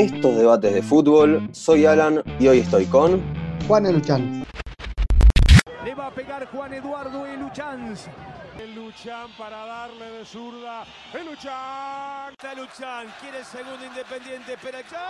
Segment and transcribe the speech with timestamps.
[0.00, 1.48] estos debates de fútbol.
[1.52, 3.22] Soy Alan y hoy estoy con
[3.68, 4.46] Juan Eluchan.
[5.84, 7.94] Le va a pegar Juan Eduardo Eluchan.
[8.58, 10.84] El Luchán para darle de zurda.
[11.12, 12.32] El Luchán.
[12.32, 15.00] Está Luchán, quiere el segundo independiente, espera ¡Gol!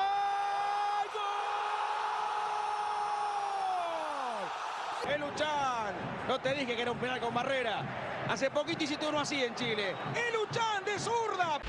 [5.14, 5.94] El Luchán.
[6.28, 7.82] No te dije que era un penal con barrera.
[8.28, 9.94] Hace poquito hiciste uno así en Chile.
[10.14, 11.60] El Luchán de zurda.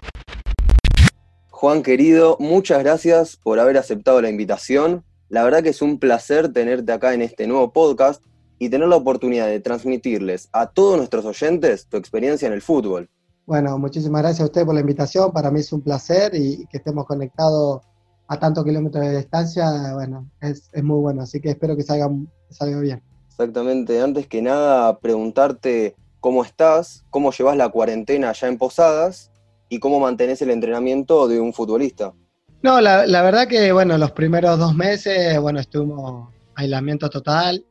[1.62, 5.04] Juan querido, muchas gracias por haber aceptado la invitación.
[5.30, 8.24] La verdad que es un placer tenerte acá en este nuevo podcast
[8.58, 13.12] y tener la oportunidad de transmitirles a todos nuestros oyentes tu experiencia en el fútbol.
[13.46, 15.32] Bueno, muchísimas gracias a usted por la invitación.
[15.32, 17.84] Para mí es un placer y que estemos conectados
[18.28, 21.22] a tantos kilómetros de distancia, bueno, es, es muy bueno.
[21.22, 22.10] Así que espero que salga,
[22.50, 23.04] salga bien.
[23.28, 24.02] Exactamente.
[24.02, 29.31] Antes que nada, preguntarte cómo estás, cómo llevas la cuarentena allá en Posadas
[29.72, 32.14] y cómo mantenés el entrenamiento de un futbolista.
[32.62, 37.66] No, la, la verdad que, bueno, los primeros dos meses, bueno, estuvimos aislamiento total,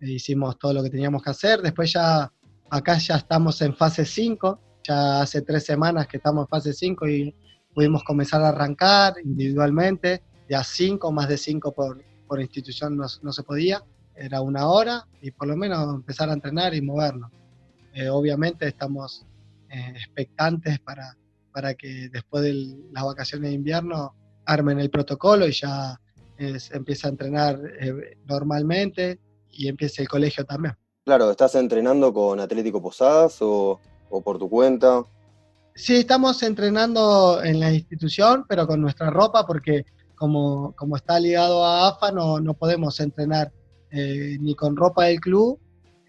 [0.00, 1.60] hicimos todo lo que teníamos que hacer.
[1.60, 2.32] Después ya,
[2.70, 7.08] acá ya estamos en fase 5, ya hace tres semanas que estamos en fase 5
[7.08, 7.34] y
[7.74, 13.32] pudimos comenzar a arrancar individualmente, ya 5, más de 5 por, por institución no, no,
[13.32, 13.82] se podía,
[14.14, 17.32] era una hora y por lo menos empezar a entrenar y movernos.
[17.92, 19.26] Eh, obviamente estamos
[19.68, 21.16] eh, expectantes para,
[21.52, 22.54] para que después de
[22.92, 24.14] las vacaciones de invierno
[24.46, 26.00] armen el protocolo y ya
[26.38, 29.20] es, empieza a entrenar eh, normalmente,
[29.52, 30.74] y empiece el colegio también.
[31.04, 35.02] Claro, ¿estás entrenando con Atlético Posadas o, o, por tu cuenta?
[35.74, 41.64] Sí, estamos entrenando en la institución, pero con nuestra ropa, porque como, como está ligado
[41.64, 43.52] a AFA, no, no podemos entrenar
[43.90, 45.58] eh, ni con ropa del club,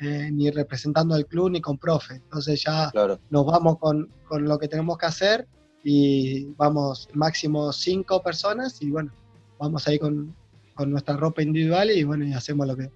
[0.01, 2.15] eh, ni representando al club, ni con profe.
[2.15, 3.19] Entonces ya claro.
[3.29, 5.47] nos vamos con, con lo que tenemos que hacer
[5.83, 9.11] y vamos máximo cinco personas y bueno,
[9.59, 10.35] vamos ahí con,
[10.73, 12.89] con nuestra ropa individual y bueno, y hacemos lo que,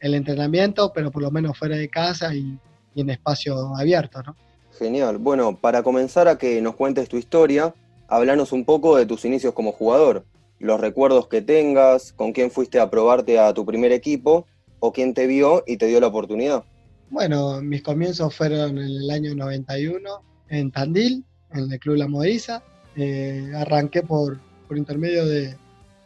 [0.00, 2.58] el entrenamiento, pero por lo menos fuera de casa y,
[2.94, 4.36] y, en espacio abierto, ¿no?
[4.78, 5.16] Genial.
[5.16, 7.74] Bueno, para comenzar a que nos cuentes tu historia,
[8.06, 10.26] háblanos un poco de tus inicios como jugador,
[10.58, 14.46] los recuerdos que tengas, con quién fuiste a probarte a tu primer equipo
[14.80, 16.64] o quién te vio y te dio la oportunidad.
[17.10, 22.62] Bueno, mis comienzos fueron en el año 91 en Tandil, en el Club La Modiza.
[22.96, 25.56] Eh, arranqué por, por intermedio de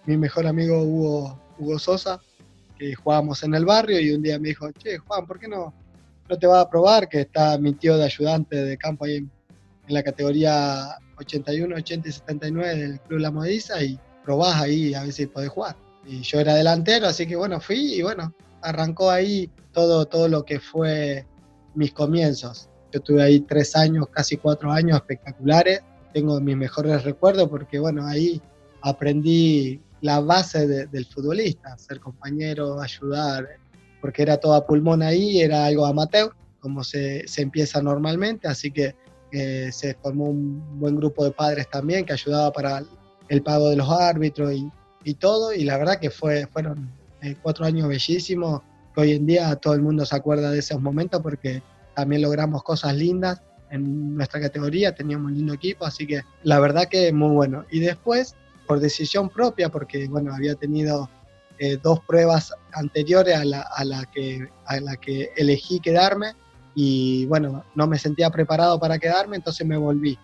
[0.07, 2.21] mi mejor amigo Hugo, Hugo Sosa,
[2.79, 5.73] que jugábamos en el barrio y un día me dijo, che, Juan, ¿por qué no,
[6.29, 7.09] no te vas a probar?
[7.09, 9.31] Que está mi tío de ayudante de campo ahí en,
[9.87, 15.03] en la categoría 81, 80 y 79 del Club La Modiza y probás ahí a
[15.03, 15.77] ver si podés jugar.
[16.07, 20.45] Y yo era delantero, así que bueno, fui y bueno, arrancó ahí todo, todo lo
[20.45, 21.27] que fue
[21.75, 22.69] mis comienzos.
[22.93, 25.81] Yo tuve ahí tres años, casi cuatro años espectaculares.
[26.13, 28.41] Tengo mis mejores recuerdos porque bueno, ahí
[28.83, 33.49] aprendí la base de, del futbolista, ser compañero, ayudar,
[34.01, 36.31] porque era todo a pulmón ahí, era algo amateur,
[36.61, 38.95] como se, se empieza normalmente, así que
[39.33, 42.85] eh, se formó un buen grupo de padres también que ayudaba para
[43.29, 44.71] el pago de los árbitros y,
[45.05, 46.91] y todo, y la verdad que fue, fueron
[47.25, 48.63] eh, cuatro años bellísimos,
[48.95, 51.63] que hoy en día todo el mundo se acuerda de esos momentos porque
[51.95, 56.89] también logramos cosas lindas en nuestra categoría, teníamos un lindo equipo, así que la verdad
[56.89, 57.65] que muy bueno.
[57.71, 58.37] Y después
[58.67, 61.09] por decisión propia, porque bueno, había tenido
[61.59, 66.33] eh, dos pruebas anteriores a la, a, la que, a la que elegí quedarme
[66.75, 70.19] y bueno, no me sentía preparado para quedarme, entonces me volví.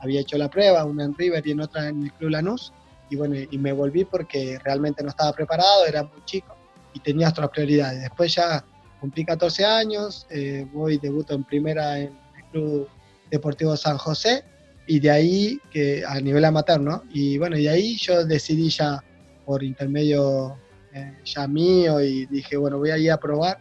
[0.00, 2.72] Había hecho la prueba, una en River y otra en el Club Lanús,
[3.10, 6.56] y bueno, y me volví porque realmente no estaba preparado, era muy chico
[6.92, 8.00] y tenía otras prioridades.
[8.02, 8.64] Después ya
[9.00, 12.88] cumplí 14 años, eh, voy, debuto en primera en el Club
[13.30, 14.44] Deportivo San José,
[14.86, 17.02] y de ahí que a nivel amateur, ¿no?
[17.10, 19.02] Y bueno, y de ahí yo decidí ya
[19.44, 20.56] por intermedio
[20.92, 23.58] eh, ya mío y dije, bueno, voy a ir a probar,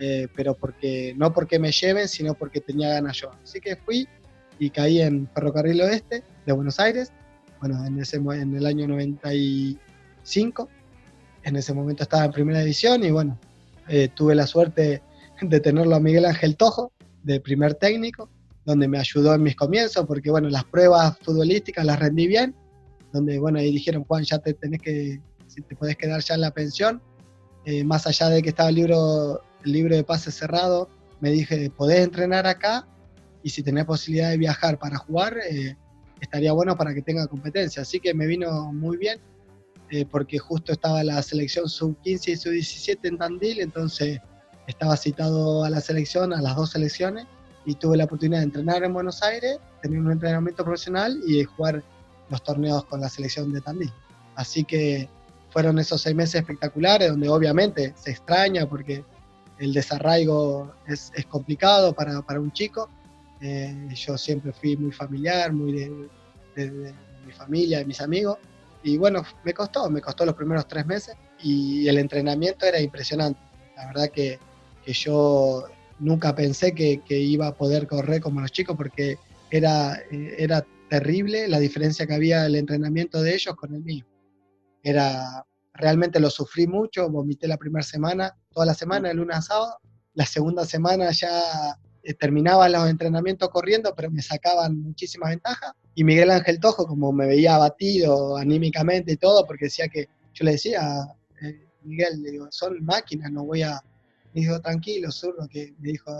[0.00, 3.30] eh, pero porque no porque me lleven, sino porque tenía ganas yo.
[3.42, 4.08] Así que fui
[4.58, 7.12] y caí en Ferrocarril Oeste de Buenos Aires,
[7.60, 10.68] bueno, en, ese, en el año 95,
[11.44, 13.38] en ese momento estaba en primera división y bueno,
[13.88, 15.02] eh, tuve la suerte
[15.40, 16.92] de tenerlo a Miguel Ángel Tojo,
[17.22, 18.30] de primer técnico,
[18.64, 22.54] donde me ayudó en mis comienzos, porque bueno, las pruebas futbolísticas las rendí bien,
[23.12, 26.40] donde bueno, ahí dijeron, Juan, ya te tenés que, si te podés quedar ya en
[26.40, 27.02] la pensión,
[27.64, 30.88] eh, más allá de que estaba el libro, el libro de pases cerrado,
[31.20, 32.86] me dije, podés entrenar acá
[33.42, 35.76] y si tenés posibilidad de viajar para jugar, eh,
[36.24, 37.82] estaría bueno para que tenga competencia.
[37.82, 39.20] Así que me vino muy bien,
[39.90, 44.20] eh, porque justo estaba la selección sub-15 y sub-17 en Tandil, entonces
[44.66, 47.26] estaba citado a la selección, a las dos selecciones,
[47.66, 51.82] y tuve la oportunidad de entrenar en Buenos Aires, tener un entrenamiento profesional y jugar
[52.30, 53.92] los torneos con la selección de Tandil.
[54.34, 55.08] Así que
[55.50, 59.04] fueron esos seis meses espectaculares donde obviamente se extraña porque
[59.58, 62.88] el desarraigo es, complicado para, un chico.
[63.46, 66.94] Eh, yo siempre fui muy familiar, muy de,
[67.26, 68.38] mi familia, de mis amigos.
[68.82, 73.38] Y bueno, me costó, me costó los primeros tres meses y el entrenamiento era impresionante.
[73.76, 74.38] La verdad que,
[74.86, 75.64] yo
[75.98, 79.18] nunca pensé que, iba a poder correr como los chicos porque
[79.50, 84.06] era, eh, era terrible la diferencia que había el entrenamiento de ellos con el mío.
[84.82, 85.44] Era,
[85.74, 89.78] realmente lo sufrí mucho, vomité la primera semana, toda la semana, el lunes a sábado.
[90.14, 91.76] La segunda semana ya
[92.12, 95.72] terminaba los entrenamientos corriendo, pero me sacaban muchísimas ventajas.
[95.94, 100.44] Y Miguel Ángel Tojo, como me veía abatido anímicamente y todo, porque decía que, yo
[100.44, 101.06] le decía,
[101.40, 103.80] eh, Miguel, le digo, son máquinas, no voy a...
[104.34, 106.10] Me dijo, tranquilo, zurdo, que me dijo,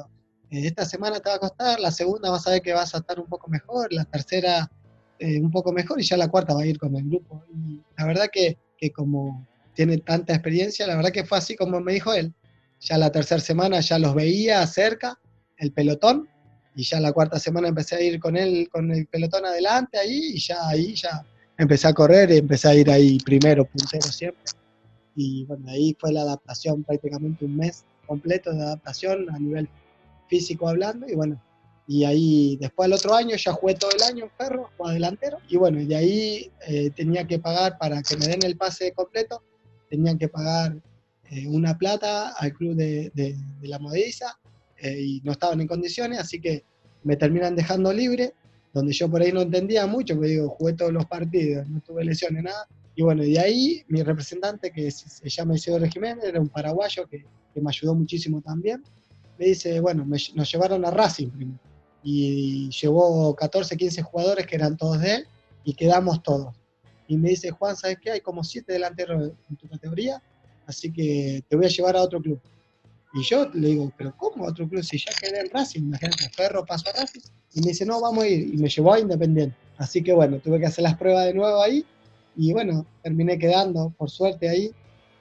[0.50, 2.98] eh, esta semana te va a costar, la segunda vas a ver que vas a
[2.98, 4.70] estar un poco mejor, la tercera
[5.20, 7.42] un poco mejor y ya la cuarta va a ir con el grupo.
[7.54, 11.80] Y la verdad que, que como tiene tanta experiencia, la verdad que fue así como
[11.80, 12.34] me dijo él.
[12.80, 15.18] Ya la tercera semana ya los veía cerca,
[15.64, 16.28] el pelotón,
[16.76, 20.32] y ya la cuarta semana empecé a ir con él, con el pelotón adelante ahí,
[20.34, 21.24] y ya ahí ya
[21.56, 24.42] empecé a correr y empecé a ir ahí primero, puntero siempre.
[25.14, 29.68] Y bueno, ahí fue la adaptación, prácticamente un mes completo de adaptación a nivel
[30.28, 31.40] físico hablando, y bueno,
[31.86, 35.38] y ahí después del otro año ya jugué todo el año en Ferro, como delantero,
[35.48, 39.42] y bueno, de ahí eh, tenía que pagar para que me den el pase completo,
[39.90, 40.76] tenían que pagar
[41.30, 44.38] eh, una plata al club de, la Modeliza
[44.84, 46.64] eh, y no estaban en condiciones, así que
[47.02, 48.34] me terminan dejando libre,
[48.72, 52.04] donde yo por ahí no entendía mucho, porque digo, jugué todos los partidos, no tuve
[52.04, 52.66] lesiones, nada.
[52.94, 57.24] Y bueno, de ahí mi representante, que se, llama Isidoro Jiménez, era un paraguayo que,
[57.54, 58.82] me ayudó muchísimo también,
[59.38, 61.58] me dice, bueno, nos llevaron a Racing primero.
[62.02, 65.26] Y llevó 14, 15 jugadores que eran todos de él
[65.64, 66.54] y quedamos todos
[67.06, 68.12] y me dice, Juan, ¿sabes qué?
[68.12, 70.22] Hay como siete delanteros en tu categoría,
[70.66, 72.40] así que te voy a llevar a otro club.
[73.14, 74.82] Y yo le digo, ¿pero cómo otro club?
[74.82, 77.20] Si ya quedé en Racing, imagínate, Ferro pasó a Racing.
[77.54, 78.52] Y me dice, no, vamos a ir.
[78.52, 79.56] Y me llevó a Independiente.
[79.78, 81.86] Así que bueno, tuve que hacer las pruebas de nuevo ahí.
[82.36, 84.72] Y bueno, terminé quedando, por suerte, ahí,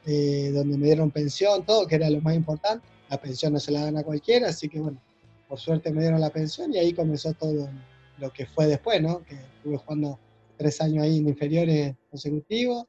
[0.08, 2.84] eh, donde me dieron pensión, todo, que era lo más importante.
[3.10, 5.00] La pensión no se la dan a cualquiera, así que bueno,
[5.48, 7.70] por suerte me dieron la pensión y ahí comenzó todo
[8.18, 9.24] lo que fue después, ¿no?
[9.24, 10.20] Que estuve jugando
[10.58, 12.86] tres años ahí en inferiores consecutivos.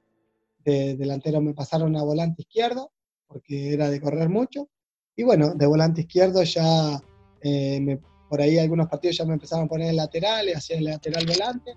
[0.65, 2.91] De delantero me pasaron a volante izquierdo,
[3.29, 4.71] porque era de correr mucho.
[5.17, 7.01] Y bueno, de volante izquierdo ya,
[7.43, 11.27] eh, por ahí algunos partidos ya me empezaron a poner en laterales, hacía el lateral
[11.27, 11.75] volante.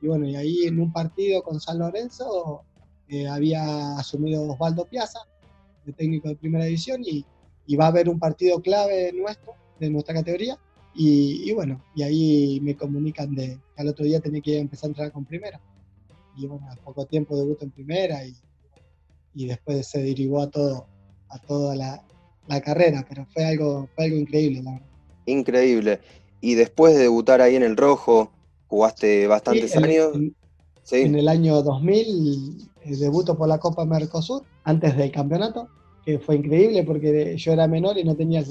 [0.00, 2.62] Y bueno, y ahí en un partido con San Lorenzo
[3.08, 5.20] eh, había asumido Osvaldo Piazza,
[5.84, 7.24] de técnico de primera división, y,
[7.66, 10.58] y va a haber un partido clave nuestro, de nuestra categoría,
[11.00, 14.90] y, bueno, y ahí me comunican de que al otro día tenía que empezar a
[14.90, 15.60] entrar con primera.
[16.36, 18.34] Y bueno, a poco tiempo debuto en primera y,
[19.32, 20.88] y después se derivó a todo,
[21.28, 22.04] a toda la,
[22.48, 24.86] la, carrera, pero fue algo, fue algo increíble, la verdad.
[25.26, 26.00] Increíble.
[26.40, 28.32] Y después de debutar ahí en el rojo,
[28.66, 30.14] jugaste bastantes años.
[30.14, 30.36] En,
[30.82, 30.96] ¿Sí?
[31.02, 35.68] en el año 2000 eh, debuto por la Copa Mercosur, antes del campeonato,
[36.04, 38.42] que fue increíble porque yo era menor y no tenía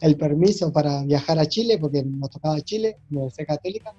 [0.00, 3.94] el permiso para viajar a Chile, porque nos tocaba Chile, Universidad Católica.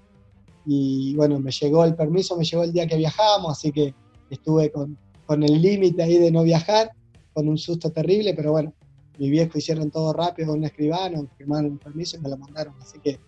[0.66, 3.94] Y bueno, me llegó el permiso, me llegó el día que viajamos, así que
[4.30, 6.92] estuve con, con el límite ahí de no viajar,
[7.34, 8.74] con un susto terrible, pero bueno,
[9.18, 12.74] mi viejo hicieron todo rápido con un escribano, firmaron el permiso y me lo mandaron,
[12.82, 13.20] así que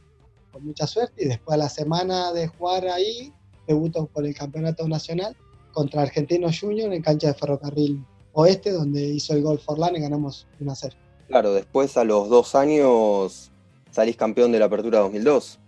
[0.52, 1.24] con mucha suerte.
[1.24, 3.34] Y después a la semana de jugar ahí,
[3.68, 5.36] debuto por el campeonato nacional
[5.74, 10.48] contra Argentinos Junior en cancha de ferrocarril oeste, donde hizo el gol Forlán y ganamos
[10.60, 10.96] 1 a 0.
[11.28, 13.52] Claro, después a los dos años
[13.92, 15.60] salís campeón de la Apertura 2002.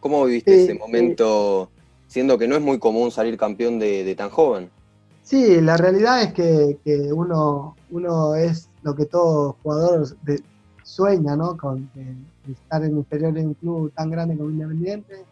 [0.00, 1.70] ¿Cómo viviste ese momento,
[2.06, 4.70] siendo que no es muy común salir campeón de, tan joven?
[5.22, 10.06] Sí, la realidad es que, uno, uno es lo que todo jugador
[10.84, 11.56] sueña, ¿no?
[11.56, 11.90] Con
[12.48, 15.24] estar en inferior en un club tan grande como Independiente,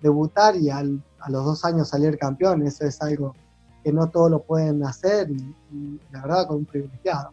[0.00, 3.34] debutar y a los dos años salir campeón, eso es algo
[3.82, 7.32] que no todos lo pueden hacer y la verdad con un privilegiado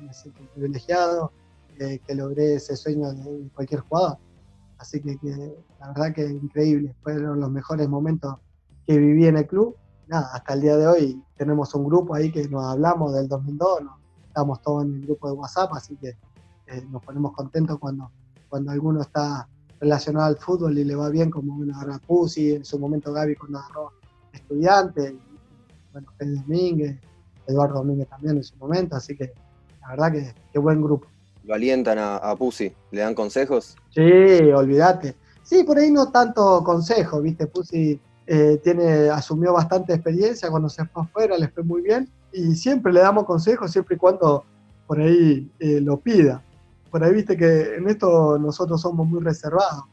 [0.00, 1.32] me siento privilegiado
[1.78, 4.18] eh, que logré ese sueño de cualquier jugador.
[4.78, 5.18] Así que,
[5.80, 8.36] la verdad que increíble, fueron los mejores momentos
[8.86, 9.76] que viví en el club.
[10.06, 13.82] Nada, hasta el día de hoy tenemos un grupo ahí que nos hablamos del 2002,
[14.38, 16.10] estamos todos en el grupo de WhatsApp, así que
[16.68, 18.08] eh, nos ponemos contentos cuando,
[18.48, 19.48] cuando alguno está
[19.80, 23.34] relacionado al fútbol y le va bien, como una ahora Pusi, en su momento Gaby
[23.34, 23.92] cuando agarró
[24.32, 25.16] estudiante,
[25.92, 27.00] bueno, Fede Domínguez,
[27.48, 29.32] Eduardo Domínguez también en su momento, así que
[29.80, 31.08] la verdad que qué buen grupo.
[31.42, 32.72] ¿Lo alientan a, a Pusi?
[32.92, 33.76] ¿Le dan consejos?
[33.90, 34.02] Sí,
[34.52, 35.16] olvídate.
[35.42, 37.48] Sí, por ahí no tanto consejo, ¿viste?
[37.48, 42.54] Pusi eh, tiene, asumió bastante experiencia cuando se fue afuera, le fue muy bien y
[42.54, 44.44] siempre le damos consejos siempre y cuando
[44.86, 46.42] por ahí eh, lo pida.
[46.90, 49.84] Por ahí viste que en esto nosotros somos muy reservados.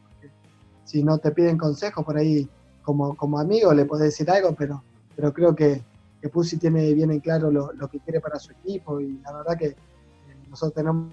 [0.84, 2.48] Si no te piden consejos, por ahí
[2.82, 4.82] como, como amigo le podés decir algo, pero,
[5.14, 5.82] pero creo que,
[6.22, 9.32] que Pussy tiene bien en claro lo, lo, que quiere para su equipo y la
[9.32, 9.76] verdad que eh,
[10.48, 11.10] nosotros tenemos,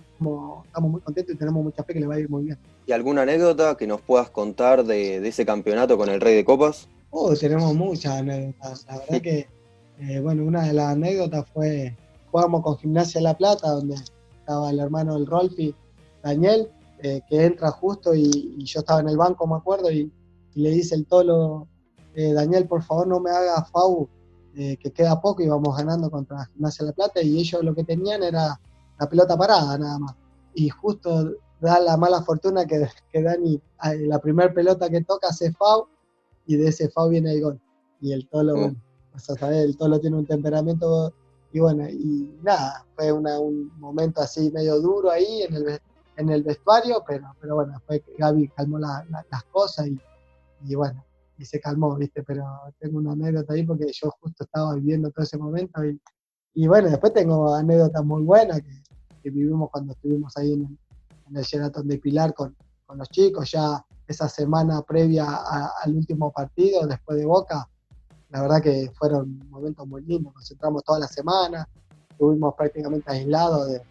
[0.65, 2.59] estamos muy contentos y tenemos mucha fe que le va a ir muy bien.
[2.85, 6.45] ¿Y alguna anécdota que nos puedas contar de, de ese campeonato con el Rey de
[6.45, 6.87] Copas?
[7.09, 8.85] Oh, tenemos muchas anécdotas.
[8.87, 9.47] La verdad que,
[9.99, 11.95] eh, bueno, una de las anécdotas fue,
[12.31, 13.95] jugamos con Gimnasia La Plata, donde
[14.39, 15.75] estaba el hermano del Rolfi,
[16.23, 16.69] Daniel,
[16.99, 20.11] eh, que entra justo y, yo estaba en el banco, me acuerdo, y,
[20.55, 21.67] le dice el tolo,
[22.15, 24.07] eh, Daniel, por favor no me haga FAU,
[24.55, 28.21] que queda poco y vamos ganando contra Gimnasia La Plata, y ellos lo que tenían
[28.21, 28.59] era
[28.99, 30.15] la pelota parada nada más.
[30.53, 33.59] Y justo da la mala fortuna que, que Dani,
[34.01, 35.87] la primera pelota que toca hace FAU,
[36.45, 37.61] y de ese FAU viene el gol.
[37.99, 38.75] Y el tolo, bueno,
[39.51, 41.13] el tolo tiene un temperamento,
[41.51, 45.79] y bueno, y nada, fue una, un momento así medio duro ahí en el,
[46.17, 49.99] en el vestuario, pero, pero bueno, después Gaby calmó la, la, las cosas y,
[50.65, 51.03] y, bueno,
[51.37, 52.23] y se calmó, ¿viste?
[52.23, 52.45] Pero
[52.79, 55.99] tengo una anécdota ahí porque yo justo estaba viviendo todo ese momento y,
[56.55, 58.83] y bueno, después tengo anécdotas muy buenas que,
[59.23, 60.77] que vivimos cuando estuvimos ahí en,
[61.35, 62.55] el Sheraton de Pilar con,
[62.85, 65.25] con, los chicos, ya esa semana previa
[65.81, 67.67] al último partido, después de Boca,
[68.33, 71.69] la verdad que fueron momentos muy lindos, nos centramos toda la semana,
[72.09, 73.81] estuvimos prácticamente aislados de,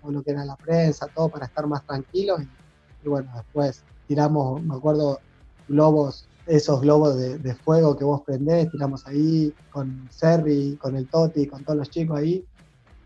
[0.00, 2.40] todo lo que era la prensa, todo para estar más tranquilos.
[2.40, 5.18] Y, y, bueno, después tiramos, me acuerdo,
[5.66, 11.08] globos, esos globos de, de, fuego que vos prendés, tiramos ahí con Serri, con el
[11.08, 12.44] Toti, con todos los chicos ahí.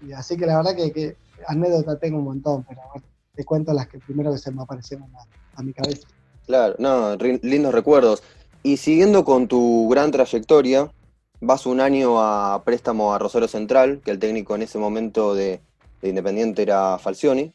[0.06, 1.16] Y así que la verdad que, que
[1.46, 5.08] anécdota tengo un montón, pero bueno, te cuento las que primero que se me aparecieron
[5.16, 6.06] a, a mi cabeza.
[6.46, 8.22] Claro, no, lindos recuerdos.
[8.66, 10.90] Y siguiendo con tu gran trayectoria,
[11.40, 15.60] vas un año a préstamo a Rosario Central, que el técnico en ese momento de,
[16.02, 17.54] de Independiente era Falcioni,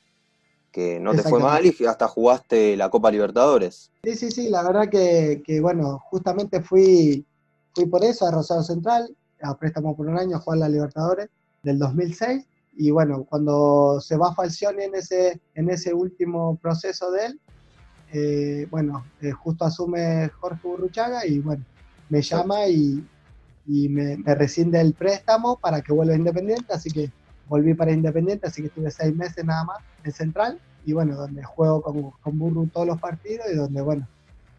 [0.72, 3.92] que no te fue mal y hasta jugaste la Copa Libertadores.
[4.06, 7.26] Sí, sí, sí, la verdad que, que, bueno, justamente fui,
[7.76, 11.28] fui por eso a Rosario Central, a préstamo por un año a jugar la Libertadores
[11.62, 12.46] del 2006.
[12.78, 17.42] Y bueno, cuando se va Falcioni en ese, en ese último proceso de él,
[18.14, 21.64] eh, bueno, eh, justo asume Jorge Burruchaga y bueno,
[22.10, 23.04] me llama y,
[23.68, 27.10] y me, me rescinde el préstamo para que vuelva a Independiente, así que
[27.48, 31.44] volví para Independiente, así que estuve seis meses nada más en Central, y bueno, donde
[31.44, 34.08] juego con, con Burru todos los partidos y donde, bueno,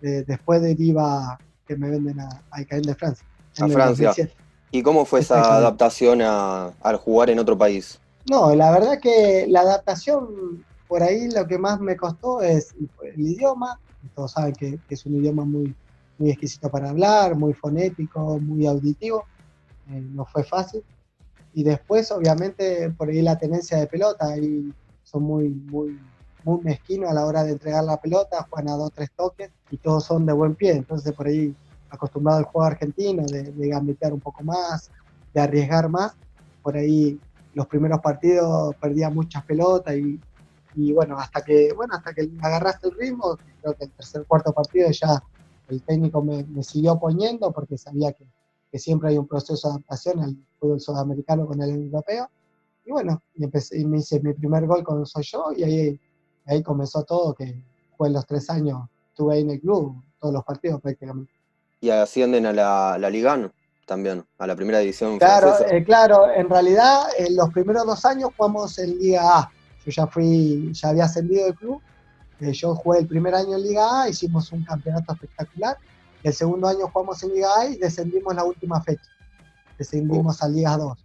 [0.02, 3.26] eh, después deriva que me venden a, a de Francia.
[3.59, 4.09] A Francia.
[4.09, 4.35] 2007.
[4.71, 8.00] ¿Y cómo fue esa adaptación a, al jugar en otro país?
[8.30, 13.18] No, la verdad que la adaptación, por ahí lo que más me costó es el
[13.18, 13.80] idioma.
[14.14, 15.75] Todos saben que, que es un idioma muy,
[16.18, 19.25] muy exquisito para hablar, muy fonético, muy auditivo.
[19.88, 20.84] Eh, no fue fácil
[21.54, 24.70] y después obviamente por ahí la tenencia de pelota, ahí
[25.02, 25.99] son muy, muy,
[26.44, 29.78] muy mezquinos a la hora de entregar la pelota, juegan a dos, tres toques y
[29.78, 31.56] todos son de buen pie, entonces por ahí
[31.88, 34.90] acostumbrado al juego argentino, de, de gambetear un poco más,
[35.32, 36.12] de arriesgar más,
[36.62, 37.18] por ahí
[37.54, 40.20] los primeros partidos perdía muchas pelotas y,
[40.75, 44.52] y bueno, hasta que, bueno, hasta que agarraste el ritmo, creo que el tercer, cuarto
[44.52, 45.23] partido ya
[45.69, 48.25] el técnico me, me siguió poniendo porque sabía que,
[48.73, 52.29] que siempre hay un proceso de adaptación al fútbol sudamericano con el europeo.
[52.85, 56.00] Y bueno, y, empecé, y me hice mi primer gol con Soy Yo y ahí,
[56.47, 57.62] ahí comenzó todo, que
[57.97, 61.31] fue en los tres años, estuve ahí en el club, todos los partidos prácticamente.
[61.81, 63.52] Y ascienden a la, la Liga
[63.87, 68.31] también, a la primera división claro, eh, claro, en realidad en los primeros dos años
[68.37, 69.52] jugamos en Liga A.
[69.85, 71.81] Yo ya fui, ya había ascendido del club.
[72.41, 75.77] Eh, yo jugué el primer año en Liga A, hicimos un campeonato espectacular
[76.23, 79.03] el segundo año jugamos en Liga A y descendimos la última fecha.
[79.79, 80.45] Descendimos uh.
[80.45, 80.99] a Liga 2.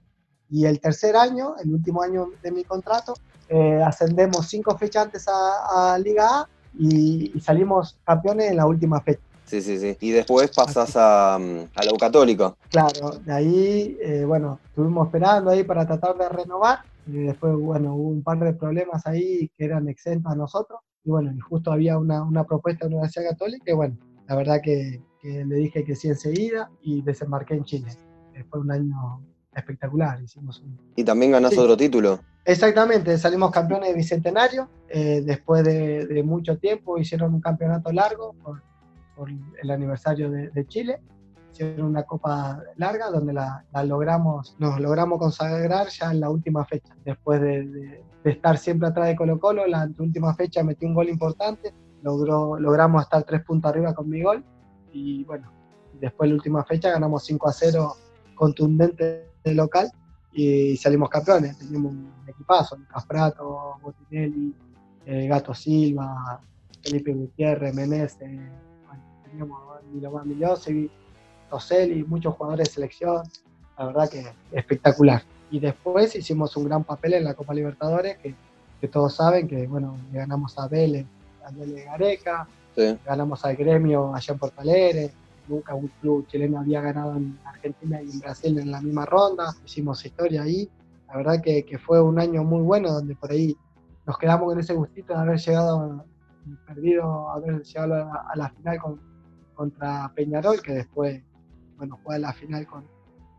[0.50, 3.16] Y el tercer año, el último año de mi contrato,
[3.50, 8.66] eh, ascendemos cinco fechas antes a, a Liga A y, y, salimos campeones en la
[8.66, 9.22] última fecha.
[9.46, 9.98] Sí, sí, sí.
[10.00, 12.54] Y después pasás a, a la U Católica.
[12.70, 16.80] Claro, de ahí, eh, bueno, estuvimos esperando ahí para tratar de renovar.
[17.08, 20.80] Y después, bueno, hubo un par de problemas ahí que eran exentos a nosotros.
[21.04, 23.98] Y bueno, y justo había una, una propuesta de la Universidad Católica y bueno,
[24.28, 27.88] la verdad que, que, le dije que sí enseguida y desembarqué en Chile.
[28.50, 29.22] Fue un año
[29.56, 30.22] espectacular.
[30.22, 30.78] Hicimos un...
[30.96, 31.60] ¿Y también ganás sí.
[31.60, 32.20] otro título?
[32.46, 34.70] Exactamente, salimos campeones de Bicentenario.
[34.88, 38.64] Eh, después de, de, mucho tiempo hicieron un campeonato largo por,
[39.16, 41.02] por el aniversario de, de, Chile.
[41.64, 46.66] Hicieron una copa larga donde la, la, logramos, nos logramos consagrar ya en la última
[46.66, 46.96] fecha.
[47.04, 47.66] Después de,
[48.24, 52.60] de estar siempre atrás de Colo Colo, la última fecha metí un gol importante logró,
[52.60, 54.44] logramos estar tres puntos arriba con mi gol
[54.92, 55.52] y bueno,
[56.00, 57.94] después la última fecha ganamos 5 a 0
[58.36, 59.92] contundente de local
[60.32, 61.58] y salimos campeones.
[61.58, 64.56] Teníamos un equipazo, Lucas Prato, Botinelli,
[65.06, 66.40] eh, Gato Silva,
[66.82, 68.30] Felipe Gutiérrez, Menezes,
[68.86, 69.60] bueno, teníamos
[69.92, 70.30] Milovan
[71.50, 73.24] Toselli, muchos jugadores de selección,
[73.78, 75.24] la verdad que espectacular.
[75.50, 78.36] Y después hicimos un gran papel en la Copa Libertadores, que,
[78.82, 81.06] que todos saben que, bueno, le ganamos a Vélez,
[81.46, 82.96] a Vélez Gareca, Sí.
[83.06, 85.12] ganamos al gremio allá en Porto Alegre,
[85.48, 89.52] nunca un club chileno había ganado en Argentina y en Brasil en la misma ronda,
[89.66, 90.70] hicimos historia ahí,
[91.08, 93.58] la verdad que, que fue un año muy bueno donde por ahí
[94.06, 96.06] nos quedamos con ese gustito de haber llegado,
[96.68, 99.00] perdido, haber llegado a la, a la final con-
[99.56, 101.22] contra Peñarol, que después,
[101.78, 102.86] bueno, juega la final con,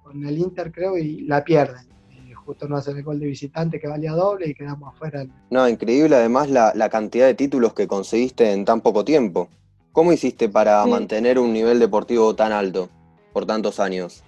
[0.02, 1.80] con el Inter creo y la pierde.
[2.10, 5.68] Y justo no hacen el gol de visitante que valía doble y quedamos afuera No,
[5.68, 9.48] increíble además la, la cantidad de títulos que conseguiste en tan poco tiempo.
[9.92, 10.90] ¿Cómo hiciste para Sí.
[10.90, 12.88] mantener un nivel deportivo tan alto
[13.32, 14.22] por tantos años?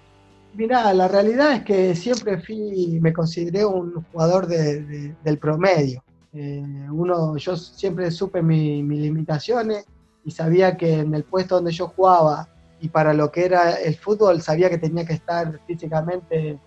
[0.54, 6.02] Mirá, la realidad es que siempre fui, me consideré un jugador de- de- del promedio.
[6.32, 9.84] Eh, uno, yo siempre supe mi- mis limitaciones
[10.24, 12.48] y sabía que en el puesto donde yo jugaba
[12.80, 16.58] y para lo que era el fútbol, sabía que tenía que estar físicamente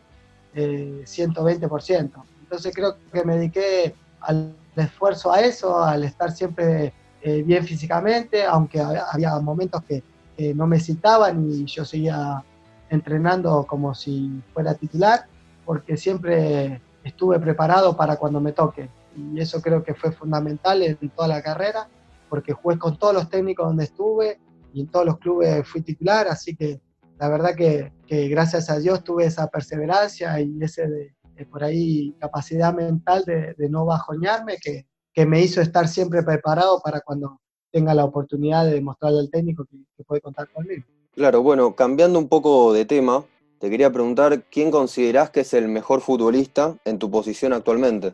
[0.54, 2.12] eh, 120%.
[2.42, 8.44] Entonces creo que me dediqué al esfuerzo a eso, al estar siempre eh, bien físicamente,
[8.46, 10.04] aunque ha- había momentos que,
[10.38, 12.44] que no me citaban y yo seguía
[12.90, 15.26] entrenando como si fuera titular,
[15.66, 18.90] porque siempre estuve preparado para cuando me toque.
[19.18, 21.88] Y eso creo que fue fundamental en toda la carrera,
[22.30, 24.40] porque jugué con todos los técnicos donde estuve
[24.74, 26.82] y en todos los clubes fui titular, así que
[27.20, 31.64] la verdad que, que gracias a Dios tuve esa perseverancia y ese de, de por
[31.64, 37.02] ahí capacidad mental de, de no bajoñarme que, que me hizo estar siempre preparado para
[37.02, 37.40] cuando
[37.72, 40.84] tenga la oportunidad de demostrarle al técnico que, que puede contar conmigo.
[41.14, 43.24] Claro, bueno, cambiando un poco de tema,
[43.60, 48.14] te quería preguntar quién considerás que es el mejor futbolista en tu posición actualmente.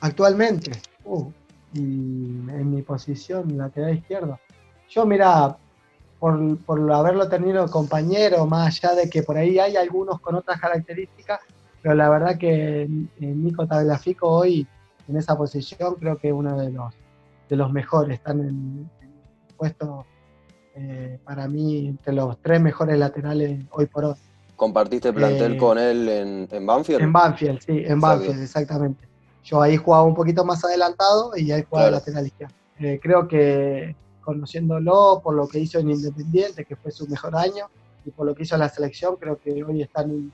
[0.00, 0.72] Actualmente,
[1.04, 1.30] uh,
[1.72, 4.38] y en mi posición, lateral izquierdo.
[4.88, 5.56] Yo, mira,
[6.20, 10.60] por, por haberlo tenido compañero, más allá de que por ahí hay algunos con otras
[10.60, 11.40] características,
[11.82, 12.88] pero la verdad que eh,
[13.20, 14.66] Nico Tagliafico hoy
[15.08, 16.94] en esa posición creo que es uno de los,
[17.48, 18.18] de los mejores.
[18.18, 19.12] Están en, en
[19.56, 20.04] puesto
[20.76, 24.14] eh, para mí entre los tres mejores laterales hoy por hoy.
[24.56, 27.00] ¿Compartiste plantel Eh, con él en, en Banfield?
[27.00, 27.98] En Banfield, sí, en.
[27.98, 29.08] Banfield, exactamente.
[29.42, 31.96] Yo ahí jugaba un poquito más adelantado y ahí jugaba Claro.
[32.04, 32.54] lateral izquierdo.
[32.78, 33.96] Eh, creo que
[34.30, 37.66] conociéndolo por lo que hizo en Independiente, que fue su mejor año,
[38.04, 40.32] y por lo que hizo en la selección, creo que hoy está en un,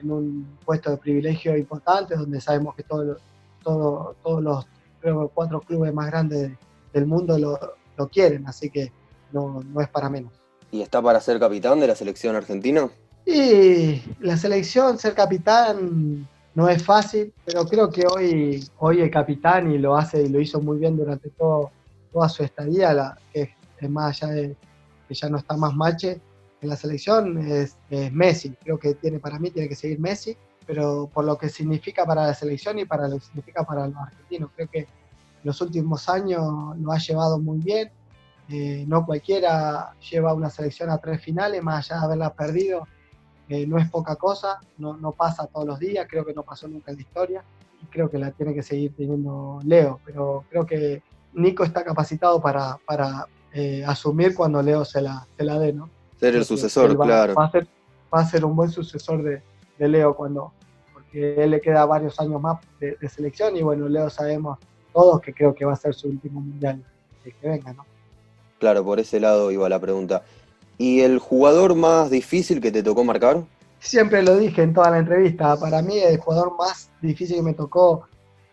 [0.00, 3.16] en un puesto de privilegio importante, donde sabemos que todo,
[3.64, 4.66] todo- todos los
[5.00, 6.52] creo, cuatro clubes más grandes
[6.92, 7.58] del mundo lo,
[7.96, 8.92] lo quieren, así que
[9.32, 10.32] no, no es para menos.
[10.70, 12.88] ¿Y está para ser capitán de la selección argentina?
[13.26, 19.72] Y la selección, ser capitán no es fácil, pero creo que hoy, hoy el capitán
[19.72, 21.70] y lo hace y lo hizo muy bien durante todo,
[22.12, 24.56] toda su estadía, la, es- es más allá de
[25.08, 26.20] que ya no está más Mache
[26.60, 28.50] en la selección, es, es Messi.
[28.62, 32.26] Creo que tiene para mí tiene que seguir Messi, pero por lo que significa para
[32.26, 34.50] la selección y para lo que significa para los argentinos.
[34.54, 34.86] Creo que
[35.42, 37.90] los últimos años lo ha llevado muy bien.
[38.48, 42.86] Eh, no cualquiera lleva una selección a tres finales, más allá de haberla perdido
[43.48, 46.68] eh, no es poca cosa, no, no pasa todos los días, creo que no pasó
[46.68, 47.44] nunca en la historia
[47.82, 51.02] y creo que la tiene que seguir teniendo Leo, pero creo que
[51.34, 55.88] Nico está capacitado para, para eh, asumir cuando Leo se la, se la dé, ¿no?
[56.18, 57.34] Ser el sucesor, va, claro.
[57.34, 57.66] Va a, ser,
[58.14, 59.42] va a ser un buen sucesor de,
[59.78, 60.52] de Leo cuando,
[60.92, 64.58] porque él le queda varios años más de, de selección y bueno, Leo sabemos
[64.92, 66.84] todos que creo que va a ser su último mundial
[67.24, 67.84] el que venga, ¿no?
[68.58, 70.22] Claro, por ese lado iba la pregunta.
[70.78, 73.44] ¿Y el jugador más difícil que te tocó marcar?
[73.78, 77.54] Siempre lo dije en toda la entrevista, para mí el jugador más difícil que me
[77.54, 78.04] tocó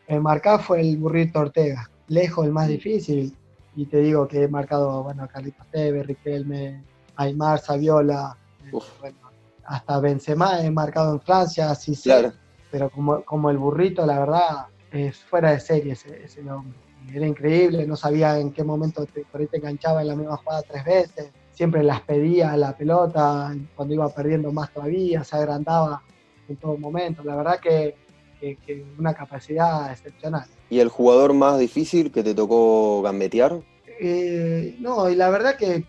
[0.07, 3.35] eh, marcar fue el Burrito Ortega, lejos el más difícil,
[3.75, 6.83] y te digo que he marcado, bueno, a Carlitos Tevez, Riquelme,
[7.15, 9.17] Aymar, Saviola, eh, bueno,
[9.65, 12.33] hasta Benzema he marcado en Francia, sí sé, Claro.
[12.71, 16.77] pero como, como el Burrito, la verdad, es fuera de serie ese, ese hombre.
[17.13, 20.37] Era increíble, no sabía en qué momento te, por ahí te enganchaba en la misma
[20.37, 25.35] jugada tres veces, siempre las pedía a la pelota, cuando iba perdiendo más todavía, se
[25.35, 26.01] agrandaba
[26.47, 27.23] en todo momento.
[27.23, 27.95] La verdad que,
[28.39, 30.45] que- que una capacidad excepcional.
[30.69, 33.59] ¿Y el jugador más difícil que te tocó gambetear?
[33.99, 35.83] Eh, no, y la verdad que,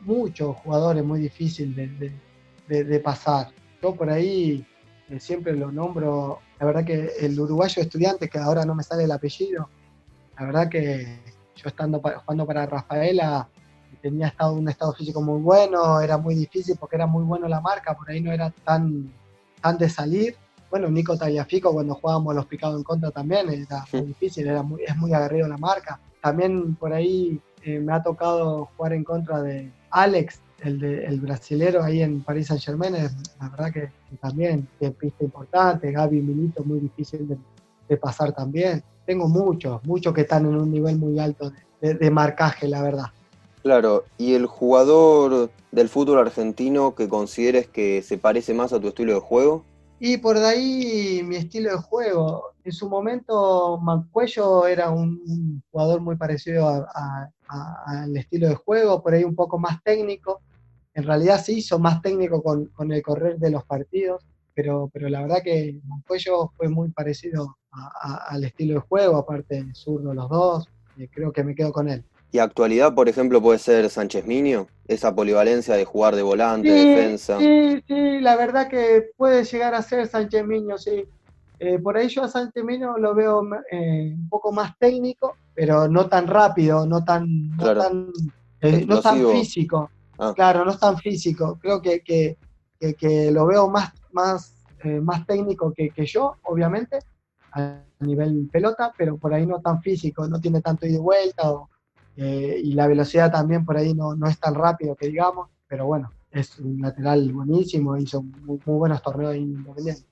[0.00, 3.48] muchos jugadores muy difícil de, pasar.
[3.82, 4.66] Yo por ahí
[5.08, 9.04] eh, siempre lo nombro, la verdad que el uruguayo estudiante, que ahora no me sale
[9.04, 9.68] el apellido,
[10.38, 11.18] la verdad que
[11.56, 13.48] yo estando pa- jugando para Rafaela,
[14.00, 17.60] tenía estado, un estado físico muy bueno, era muy difícil porque era muy bueno la
[17.60, 19.12] marca, por ahí no era tan,
[19.60, 20.36] tan de salir.
[20.70, 24.82] Bueno, Nico Tagliafico cuando jugábamos los picados en contra también era muy difícil, era muy,
[24.82, 25.98] es muy agarrido la marca.
[26.20, 31.20] También por ahí eh, me ha tocado jugar en contra de Alex, el, de, el
[31.20, 36.64] brasilero ahí en París Saint Germain, la verdad que, también tiene pista importante, Gaby Milito
[36.64, 37.36] muy difícil de,
[37.88, 38.82] de, pasar también.
[39.06, 43.06] Tengo muchos, muchos que están en un nivel muy alto de, de marcaje, la verdad.
[43.62, 48.88] Claro, y el jugador del fútbol argentino que consideres que se parece más a tu
[48.88, 49.64] estilo de juego?
[50.00, 52.54] Y por ahí mi estilo de juego.
[52.64, 56.86] En su momento Mancuello era un, jugador muy parecido
[57.48, 60.40] al estilo de juego, por ahí un poco más técnico.
[60.94, 65.08] En realidad se hizo más técnico con, con el correr de los partidos, pero, pero
[65.08, 70.68] la verdad que Mancuello fue muy parecido al estilo de juego, aparte zurdo los dos,
[70.98, 72.04] eh, creo que me quedo con él.
[72.30, 76.88] Y actualidad, por ejemplo, puede ser Sánchez Miño, esa polivalencia de jugar de volante, sí,
[76.88, 77.38] defensa.
[77.38, 81.04] Sí, sí, la verdad que puede llegar a ser Sánchez Miño, sí.
[81.58, 85.88] Eh, por ahí yo a Sánchez Miño lo veo eh, un poco más técnico, pero
[85.88, 88.08] no tan rápido, no tan, no tan,
[88.60, 89.90] eh, no tan físico.
[90.18, 90.32] Ah.
[90.36, 91.58] Claro, no es tan físico.
[91.60, 92.36] Creo que, que,
[92.78, 94.54] que, que lo veo más, más,
[95.02, 96.98] más técnico que, yo, obviamente,
[97.52, 101.50] a nivel pelota, pero por ahí no tan físico, no tiene tanto ida y vuelta
[101.50, 101.68] o
[102.20, 105.86] eh, y la velocidad también por ahí no, no, es tan rápido que digamos, pero
[105.86, 110.04] bueno, es un lateral buenísimo, hizo muy, muy buenos torneos independientes.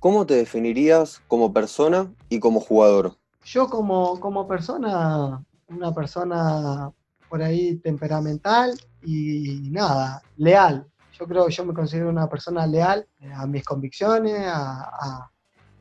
[0.00, 3.14] ¿Cómo te definirías como persona y como jugador?
[3.44, 6.90] Yo como, como persona, una persona
[7.28, 10.84] por ahí temperamental y nada, leal.
[11.16, 13.06] Yo creo que yo me considero una persona leal
[13.36, 15.30] a mis convicciones, a, a,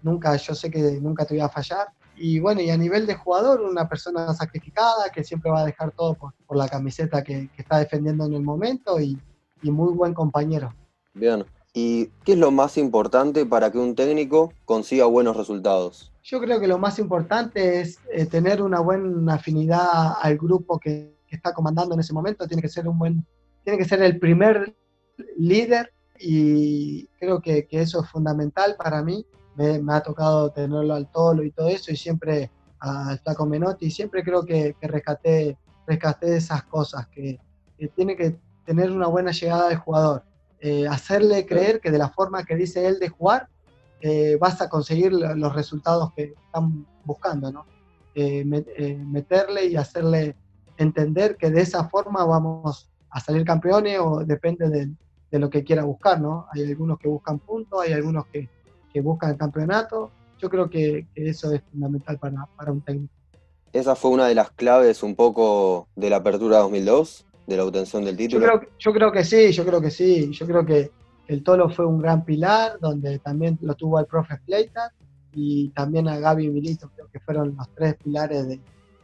[0.03, 3.15] nunca, yo sé que nunca te voy a fallar, y bueno, y a nivel de
[3.15, 7.49] jugador, una persona sacrificada que siempre va a dejar todo por, por la camiseta que,
[7.55, 9.19] que, está defendiendo en el momento y,
[9.61, 10.73] y, muy buen compañero.
[11.13, 11.45] Bien.
[11.73, 16.13] ¿Y qué es lo más importante para que un técnico consiga buenos resultados?
[16.23, 21.17] Yo creo que lo más importante es eh, tener una buena afinidad al grupo que,
[21.27, 22.47] que, está comandando en ese momento.
[22.47, 23.25] Tiene que ser un buen,
[23.63, 24.73] tiene que ser el primer
[25.37, 29.25] líder y creo que, que eso es fundamental para mí
[29.55, 33.87] me, me, ha tocado tenerlo al tolo y todo eso, y siempre al flaco Menotti,
[33.87, 37.39] y siempre creo que, que rescaté, rescaté esas cosas, que,
[37.77, 40.23] que, tiene que tener una buena llegada del jugador,
[40.59, 43.49] eh, hacerle creer que de la forma que dice él de jugar,
[44.01, 47.65] eh, vas a conseguir los resultados que están buscando, ¿no?
[48.13, 50.35] Eh, meterle y hacerle
[50.77, 54.91] entender que de esa forma vamos a salir campeones o depende de,
[55.31, 56.47] de lo que quiera buscar, ¿no?
[56.51, 58.49] Hay algunos que buscan puntos, hay algunos que,
[58.95, 60.09] que buscan el campeonato.
[60.39, 63.13] Yo creo que, que eso es fundamental para, para, un técnico.
[63.73, 68.05] Esa fue una de las claves un poco de la apertura 2002, de la obtención
[68.05, 68.45] del título.
[68.45, 70.31] Yo creo, yo creo que sí, yo creo que sí.
[70.31, 70.91] Yo creo que
[71.27, 74.93] el Tolo fue un gran pilar, donde también lo tuvo al profe Fleitas
[75.33, 78.61] y también a Gaby Milito, creo que fueron los tres pilares de,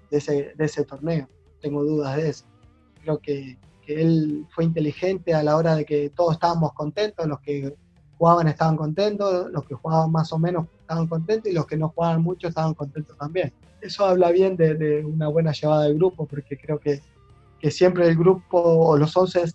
[0.10, 1.27] de, ese, de ese torneo.
[1.60, 2.45] Tengo dudas de eso.
[3.04, 7.41] Creo que, que él fue inteligente a la hora de que todos estábamos contentos, los
[7.41, 7.75] que
[8.21, 11.89] jugaban estaban contentos, los que jugaban más o menos estaban contentos y los que no
[11.89, 13.51] jugaban mucho estaban contentos también.
[13.81, 17.01] Eso habla bien de, de una buena llevada del grupo, porque creo que,
[17.60, 19.45] que, siempre el grupo o los 11,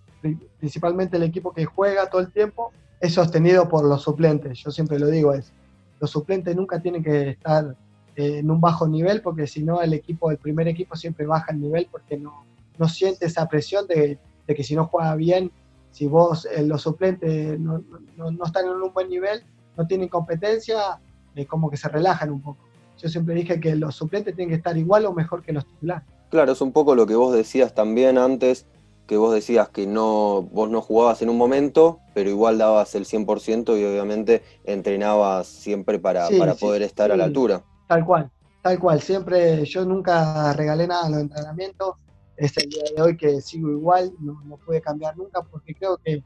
[0.58, 4.58] principalmente el equipo que juega todo el tiempo, es sostenido por los suplentes.
[4.58, 5.52] Yo siempre lo digo, es,
[6.00, 7.76] los suplentes nunca tienen que estar
[8.16, 11.52] eh, en un bajo nivel, porque si no el equipo, el primer equipo siempre baja
[11.52, 12.44] el nivel porque no,
[12.78, 15.52] no siente esa presión de, de que si no juega bien
[15.96, 17.82] si vos, eh, los suplentes no,
[18.18, 19.42] no, no, están en un buen nivel,
[19.78, 21.00] no tienen competencia,
[21.34, 22.58] eh, como que se relajan un poco.
[22.98, 26.06] Yo siempre dije que los suplentes tienen que estar igual o mejor que los titulares.
[26.28, 28.66] Claro, es un poco lo que vos decías también antes,
[29.06, 33.06] que vos decías que no, vos no jugabas en un momento, pero igual dabas el
[33.06, 37.62] 100% y obviamente entrenabas siempre para, sí, para sí, poder estar sí, a la altura.
[37.88, 38.30] Tal cual,
[38.60, 39.00] tal cual.
[39.00, 41.94] Siempre, yo nunca regalé nada en los entrenamientos
[42.36, 45.98] es el día de hoy que sigo igual, no, no pude cambiar nunca porque creo
[45.98, 46.22] que,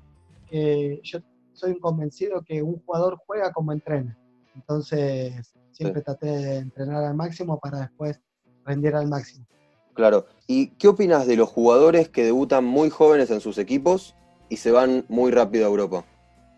[0.49, 1.18] que, yo
[1.53, 4.16] soy convencido que un jugador juega como entrena.
[4.55, 6.05] Entonces, siempre sí.
[6.05, 8.20] traté de entrenar al máximo para después
[8.64, 9.46] rendir al máximo.
[9.94, 10.27] Claro.
[10.46, 14.14] ¿Y qué opinas de los jugadores que debutan muy jóvenes en sus equipos
[14.49, 16.05] y se van muy rápido a Europa?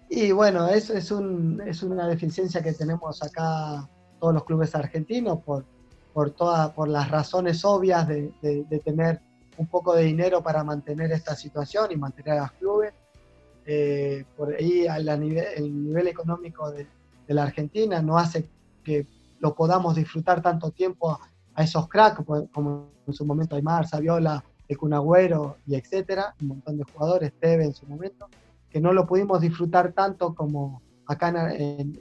[0.09, 3.89] Y bueno, eso es, un, es una deficiencia que tenemos acá
[4.21, 5.65] todos los clubes argentinos por,
[6.13, 9.21] por, toda, por las razones obvias de, de, de tener
[9.57, 12.95] un poco de dinero para mantener esta situación y mantener a los clubes.
[13.65, 14.87] Eh, por ahí
[15.19, 16.87] nivel, el nivel económico de,
[17.29, 18.49] de, la Argentina no hace
[18.83, 19.07] que
[19.39, 21.21] lo podamos disfrutar tanto tiempo a,
[21.55, 26.79] a esos cracks, como en su momento Aymar, Saviola, de Cunagüero y etcétera, un montón
[26.79, 28.29] de jugadores, Teve en su momento,
[28.71, 32.01] que no lo pudimos disfrutar tanto como acá en,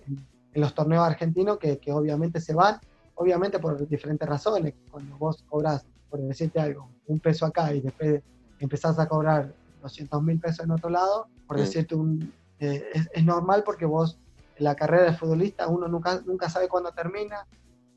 [0.53, 2.77] los torneos argentinos, que, que, obviamente se van,
[3.15, 4.73] obviamente por diferentes razones.
[4.89, 8.21] Cuando vos cobras, por decirte algo, un peso acá y después
[8.59, 12.31] empezás a cobrar 200 mil pesos en otro lado, por decirte un...
[12.59, 14.19] Eh, es, normal porque vos,
[14.59, 17.47] la carrera de futbolista, uno nunca, nunca sabe cuándo termina,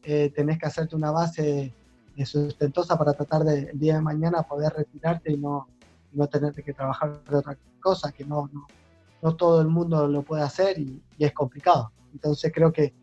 [0.03, 1.75] eh, tenés que hacerte una base
[2.25, 5.67] sustentosa para tratar de el día de mañana poder retirarte y no,
[6.13, 8.67] no tener que trabajar de otra cosa, que no, no,
[9.21, 11.91] no todo el mundo lo puede hacer y, es complicado.
[12.13, 12.95] Entonces creo que,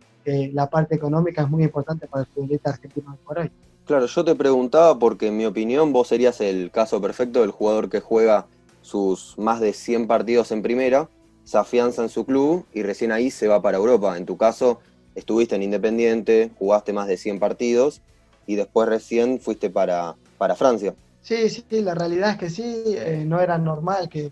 [0.54, 3.52] la parte económica es muy importante para el futbolista argentino por hoy.
[3.86, 7.90] Claro, yo te preguntaba porque en mi opinión vos serías el caso perfecto del jugador
[7.90, 8.46] que juega
[8.82, 11.10] sus más de 100 partidos en primera,
[11.44, 14.18] se afianza en su club y recién ahí se va para Europa.
[14.18, 14.80] En tu caso,
[15.16, 18.02] estuviste en Independiente, jugaste más de 100 partidos
[18.48, 20.94] y después recién fuiste para, para Francia.
[21.22, 24.32] Sí, sí, la realidad es que sí, eh, no era normal que,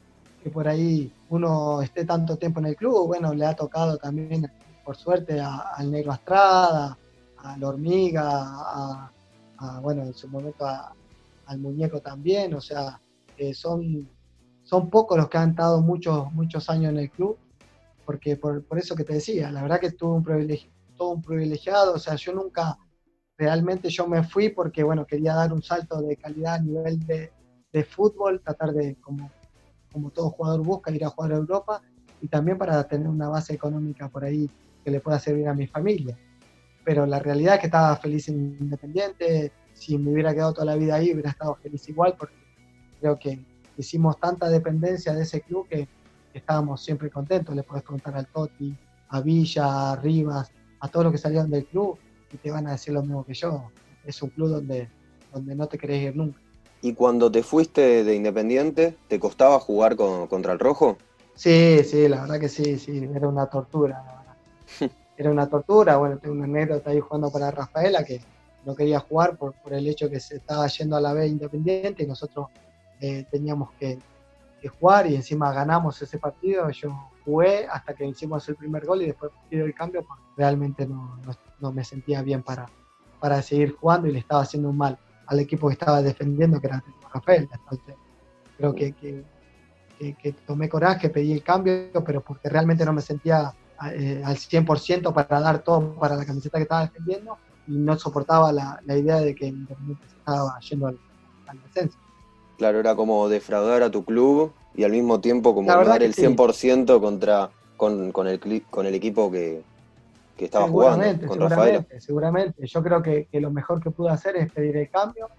[0.52, 3.08] por ahí uno esté tanto tiempo en el club.
[3.08, 4.52] Bueno, le ha tocado también,
[4.84, 6.98] por suerte, al Negro Astrada,
[7.38, 9.12] a la Hormiga, a,
[9.82, 12.54] bueno, en su momento al Muñeco también.
[12.54, 13.00] O sea,
[13.54, 14.10] son,
[14.64, 17.38] son pocos los que han estado muchos, muchos años en el club,
[18.06, 21.22] porque por, por eso que te decía, la verdad que tuve un privilegio, todo un
[21.22, 22.78] privilegiado, o sea, yo nunca
[23.38, 27.32] realmente yo me fui porque, bueno, quería dar un salto de calidad a nivel de,
[27.72, 29.32] de fútbol, tratar de, como,
[29.92, 31.82] como todo jugador busca, ir a jugar a Europa
[32.22, 34.50] y también para tener una base económica por ahí
[34.84, 36.18] que le pueda servir a mi familia.
[36.90, 40.76] Pero la realidad es que estaba feliz en Independiente, si me hubiera quedado toda la
[40.76, 42.34] vida ahí hubiera estado feliz igual porque
[43.00, 43.40] creo que
[43.78, 45.88] hicimos tanta dependencia de ese club que,
[46.34, 47.56] estábamos siempre contentos.
[47.56, 48.76] Le puedes preguntar al Totti,
[49.10, 51.96] a Villa, a Rivas, a todos los que salieron del club
[52.34, 53.70] y te van a decir lo mismo que yo.
[54.04, 54.90] Es un club donde,
[55.32, 56.40] donde no te querés ir nunca.
[56.82, 60.98] ¿Y cuando te fuiste de Independiente, te costaba jugar contra el Rojo?
[61.36, 64.26] Sí, sí, la verdad que sí, sí, era una tortura,
[65.20, 68.22] era una tortura, bueno, tengo una anécdota ahí jugando para Rafaela que
[68.66, 72.08] no quería jugar por, el hecho que se estaba yendo a la B Independiente y
[72.08, 72.48] nosotros
[73.02, 74.00] eh, teníamos que,
[74.80, 76.70] jugar y encima ganamos ese partido.
[76.70, 80.86] Yo jugué hasta que hicimos el primer gol y después pido el cambio porque realmente
[80.86, 81.18] no,
[81.60, 82.66] no, me sentía bien para,
[83.22, 86.68] para seguir jugando y le estaba haciendo un mal al equipo que estaba defendiendo, que
[86.68, 87.48] era Rafael.
[88.58, 89.24] creo que, que,
[90.16, 93.54] que, tomé coraje, pedí el cambio, pero porque realmente no me sentía
[93.94, 97.38] eh, al 100% para dar todo para la camiseta que estaba defendiendo
[97.68, 101.00] y no soportaba la, la idea de que Independiente estaba yendo al,
[101.48, 101.98] al descenso.
[102.58, 107.00] Claro, era como defraudar a tu club y al mismo tiempo como dar el 100%
[107.00, 109.64] contra, con, con, el, con el equipo que,
[110.36, 114.36] que estaba jugando con seguramente, Seguramente, yo creo que, que, lo mejor que pude hacer
[114.36, 115.30] es pedir el cambio,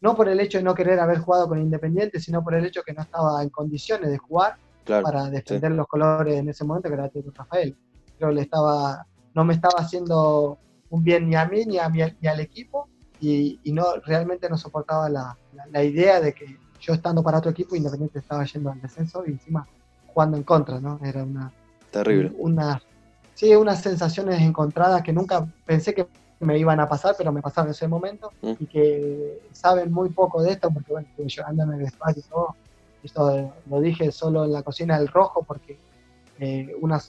[0.00, 2.82] no por el hecho de no querer haber jugado con Independiente, sino por el hecho
[2.82, 6.94] que no estaba en condiciones de jugar para defender los colores en ese momento que
[6.94, 7.76] era Rafael.
[8.18, 10.58] Creo le estaba, no me estaba haciendo
[10.90, 12.88] un bien ni a mí ni, a mi, ni al equipo
[13.20, 15.36] y, y, no realmente no soportaba la,
[15.70, 19.30] la idea de que yo estando para otro equipo, Independiente estaba yendo al descenso y
[19.30, 19.66] encima
[20.06, 20.98] jugando en contra, ¿no?
[21.02, 21.52] Era una...
[21.90, 22.32] Terrible.
[22.38, 22.80] Una,
[23.34, 26.06] sí, unas sensaciones encontradas que nunca pensé que
[26.40, 28.52] me iban a pasar, pero me pasaron en ese momento mm.
[28.60, 32.30] y que saben muy poco de esto, porque bueno, yo ando en el espacio y
[32.30, 32.56] todo.
[33.02, 35.78] Esto lo dije solo en la cocina del rojo porque
[36.38, 37.00] eh, una,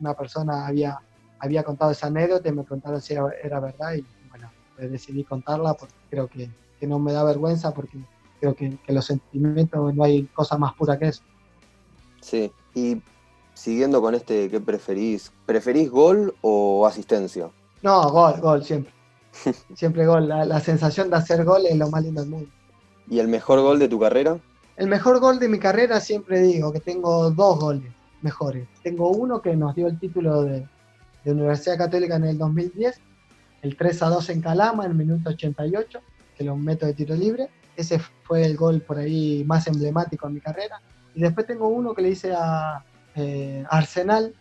[0.00, 0.98] una persona había,
[1.38, 5.74] había contado esa anécdota y me preguntaron si era, era verdad y bueno, decidí contarla
[5.74, 7.98] porque creo que, que no me da vergüenza porque
[8.40, 11.22] creo que, los sentimientos no hay cosa más pura que eso.
[12.20, 13.00] Sí, y
[13.54, 15.32] siguiendo con este, ¿qué preferís?
[15.46, 17.50] ¿Preferís gol o asistencia?
[17.82, 18.92] No, gol, gol, siempre.
[19.74, 20.28] siempre gol.
[20.28, 22.48] La, sensación de hacer gol es lo más lindo del mundo.
[23.08, 24.38] ¿Y el mejor gol de tu carrera?
[24.76, 28.68] El mejor gol de mi carrera siempre digo que tengo dos goles mejores.
[28.82, 30.66] Tengo uno que nos dio el título de,
[31.24, 33.00] Universidad Católica en el 2010,
[33.62, 36.00] el 3 a 2 en Calama en el minuto 88,
[36.36, 40.34] que lo meto de tiro libre ese fue el gol por ahí más emblemático en
[40.34, 40.80] mi carrera.
[41.14, 44.34] Y después tengo uno que le hice a eh, Arsenal,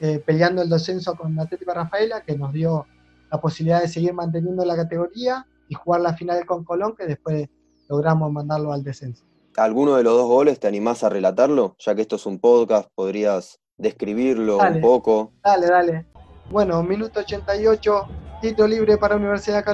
[0.00, 2.86] eh, peleando el descenso con Atlético Rafaela, que nos dio
[3.30, 7.48] la posibilidad de seguir manteniendo la categoría y jugar la final con Colón, que después
[7.88, 9.24] logramos mandarlo al descenso.
[9.56, 11.76] ¿Alguno de los dos goles te animás a relatarlo?
[11.78, 15.32] Ya que esto es un podcast, podrías describirlo un poco.
[15.42, 16.06] Dale, dale.
[16.50, 18.08] Bueno, minuto 88,
[18.40, 19.64] título libre para Universidad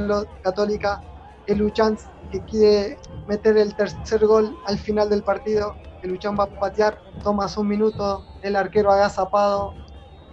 [0.43, 1.03] Católica,
[1.47, 5.75] el Uchans que quiere meter el tercer gol al final del partido.
[6.03, 9.75] El Luchán va a patear, tomas un minuto, el arquero agazapado,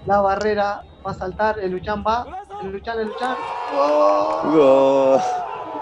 [0.05, 3.35] la barrera va a saltar, el Luchán va, el Luchán, el Luchán.
[3.73, 5.19] ¡Gol!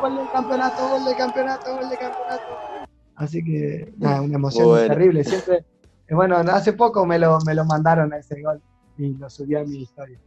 [0.01, 2.72] Gol del campeonato, gol del campeonato, gol del campeonato.
[3.15, 5.23] Así que, nada, una emoción terrible.
[5.23, 5.65] Siempre,
[6.07, 8.61] eh, bueno, hace poco me lo, me lo mandaron a ese gol
[8.97, 10.19] y lo subí a mi historia.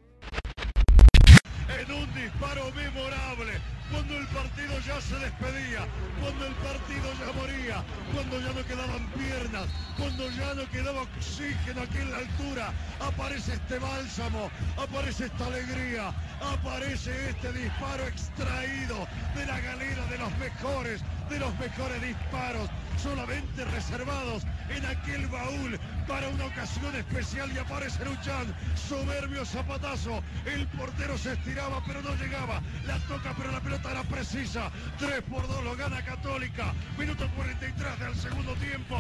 [5.27, 5.87] Despedía,
[6.21, 7.85] cuando el partido ya moría,
[8.15, 9.67] cuando ya no quedaban piernas,
[9.99, 16.13] cuando ya no quedaba oxígeno aquí en la altura, aparece este bálsamo, aparece esta alegría,
[16.41, 23.65] aparece este disparo extraído de la galera de los mejores, de los mejores disparos, solamente
[23.65, 25.79] reservados en aquel baúl
[26.09, 32.15] para una ocasión especial y aparece Luchan, soberbio zapatazo, el portero se estiraba pero no
[32.17, 37.25] llegaba, la toca pero la pelota era precisa, 3 por 2 lo gana Católica, minuto
[37.37, 38.97] 43 del segundo tiempo,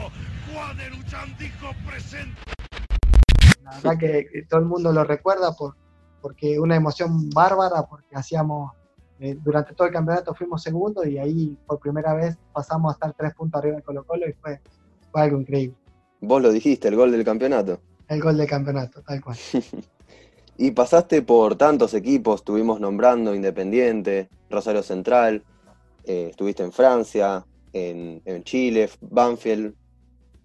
[0.52, 2.40] Juan Eruchan dijo presente.
[3.62, 5.76] La verdad que, todo el mundo lo recuerda por,
[6.20, 8.72] porque una emoción bárbara, porque hacíamos
[9.18, 13.14] eh, durante todo el campeonato fuimos segundos y ahí por primera vez pasamos a estar
[13.14, 14.60] tres puntos arriba de Colo Colo y fue,
[15.10, 15.76] fue algo increíble.
[16.20, 17.80] Vos lo dijiste, el gol del campeonato.
[18.08, 19.36] El gol del campeonato, tal cual.
[20.58, 25.42] y pasaste por tantos equipos, estuvimos nombrando Independiente, Rosario Central,
[26.04, 29.74] eh, estuviste en Francia, en, en, Chile, Banfield,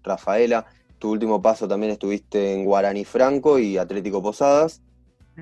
[0.02, 0.66] Rafaela.
[0.98, 4.82] Tu último paso también estuviste en Guaraní Franco y Atlético Posadas.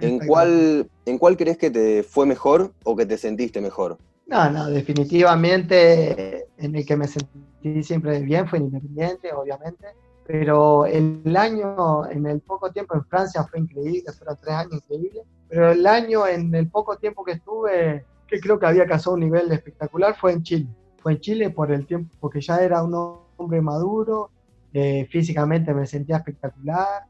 [0.01, 3.99] ¿En cuál, ¿En cuál crees que te fue mejor o que te sentiste mejor?
[4.27, 9.87] No, no, definitivamente en el que me sentí siempre bien fue en Independiente, obviamente,
[10.27, 15.23] pero el año, en el poco tiempo en Francia fue increíble, fueron tres años increíbles,
[15.49, 19.21] pero el año, en el poco tiempo que estuve, que creo que había casado un
[19.21, 20.69] nivel espectacular, fue en Chile.
[20.99, 24.31] Fue en Chile por el tiempo, porque ya era un hombre maduro,
[24.73, 27.07] eh, físicamente me sentía espectacular,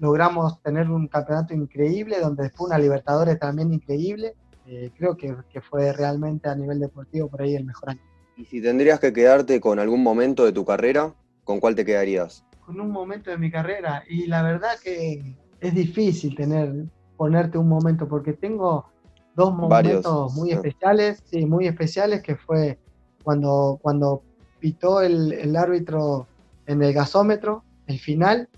[0.00, 4.34] logramos tener un campeonato increíble, donde fue una Libertadores también increíble.
[4.66, 8.00] Eh, creo que, que, fue realmente a nivel deportivo por ahí el mejor año.
[8.36, 12.44] ¿Y si tendrías que quedarte con algún momento de tu carrera, con cuál te quedarías?
[12.64, 14.04] Con un momento de mi carrera.
[14.08, 16.86] Y la verdad que es difícil tener,
[17.16, 18.86] ponerte un momento, porque tengo
[19.34, 22.78] dos momentos muy especiales, sí, muy especiales, que fue
[23.22, 24.22] cuando, cuando
[24.60, 26.26] pitó el, el árbitro
[26.66, 28.48] en el gasómetro, el final,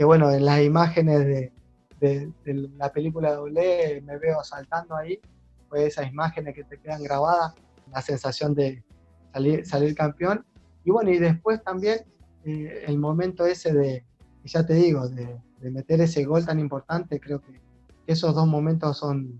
[0.00, 1.52] que bueno, en las imágenes
[2.00, 2.32] de,
[2.78, 5.20] la película doble me veo saltando ahí,
[5.68, 7.52] pues esas imágenes que te quedan grabadas,
[7.92, 8.82] la sensación de
[9.30, 10.46] salir, salir campeón.
[10.86, 11.98] Y bueno, y después también
[12.46, 14.06] eh, el momento ese de,
[14.42, 15.38] ya te digo, de,
[15.70, 17.60] meter ese gol tan importante, creo que
[18.06, 19.38] esos dos momentos son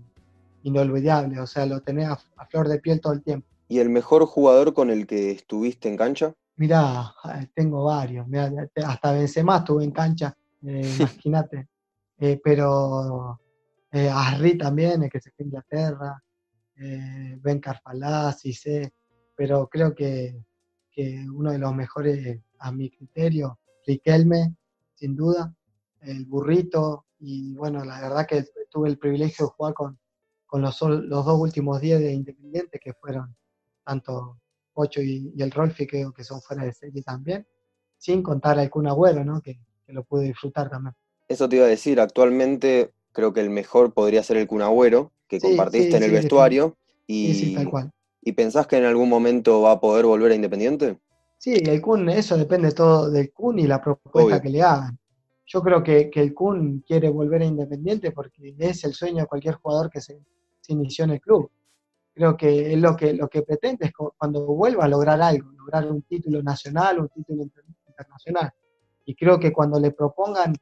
[0.61, 3.47] inolvidables, o sea, lo tenés a, flor de piel todo el tiempo.
[3.67, 6.35] ¿Y el mejor jugador con el que estuviste en cancha?
[6.55, 7.15] Mirá,
[7.55, 8.27] tengo varios,
[8.85, 11.67] hasta Benzema estuve en cancha, eh, imagínate.
[12.17, 13.39] Eh, pero
[13.91, 16.23] eh, Arri también, el que se fue a Inglaterra,
[16.75, 18.93] eh, Ben Carfalá, sé,
[19.35, 20.45] pero creo que,
[20.91, 24.55] que, uno de los mejores, a mi criterio, Riquelme,
[24.93, 25.53] sin duda,
[26.01, 29.99] el burrito, y bueno, la verdad que tuve el privilegio de jugar con,
[30.45, 33.35] con los, los dos últimos días de Independiente, que fueron
[33.83, 34.39] tanto
[34.73, 37.47] Ocho y, el Rolfi, que, que son fuera de serie también,
[37.97, 39.41] sin contar al Kun Agüero, ¿no?
[39.41, 39.59] que,
[39.91, 40.95] lo pude disfrutar también.
[41.27, 45.39] Eso te iba a decir, actualmente creo que el mejor podría ser el Cunagüero, que
[45.39, 46.75] compartiste en el vestuario.
[47.07, 47.91] Y, tal cual.
[48.21, 50.99] ¿Y pensás que en algún momento va a poder volver a Independiente?
[51.37, 54.97] Sí, el Kun, eso depende todo del Kun y la propuesta que le hagan.
[55.45, 59.55] Yo creo que, el Kun quiere volver a Independiente porque es el sueño de cualquier
[59.55, 60.21] jugador que se,
[60.67, 61.49] inició en el club.
[62.13, 65.89] Creo que es lo que, lo que pretende es cuando vuelva a lograr algo, lograr
[65.91, 67.43] un título nacional, un título
[67.87, 68.51] internacional.
[69.11, 70.55] Y creo que cuando le propongan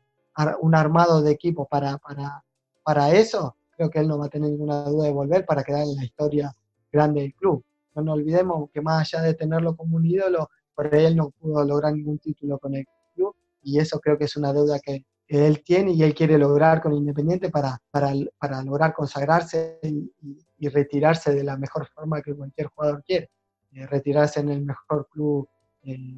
[0.62, 2.44] un armado de equipo para, para,
[2.82, 5.84] para eso, creo que él no va a tener ninguna duda de volver para quedar
[5.84, 6.52] en la historia
[6.92, 7.64] grande del club.
[7.94, 11.64] No nos olvidemos que más allá de tenerlo como un ídolo, por él no pudo
[11.64, 15.62] lograr ningún título con el club y eso creo que es una deuda que, él
[15.64, 21.44] tiene y él quiere lograr con Independiente para, para, para lograr consagrarse y, retirarse de
[21.44, 23.30] la mejor forma que cualquier jugador quiere,
[23.74, 25.48] eh, retirarse en el mejor club
[25.84, 26.18] eh,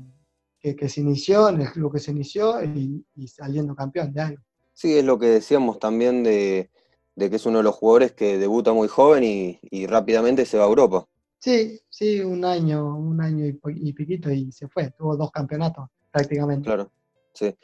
[0.61, 4.43] que, se inició, en el club que se inició y, saliendo campeón de algo.
[4.73, 6.69] Sí, es lo que decíamos también de,
[7.17, 10.67] que es uno de los jugadores que debuta muy joven y, rápidamente se va a
[10.67, 11.07] Europa.
[11.39, 16.65] Sí, sí, un año, un año y, piquito y se fue, tuvo dos campeonatos prácticamente.
[16.65, 16.91] Claro,
[17.33, 17.55] sí.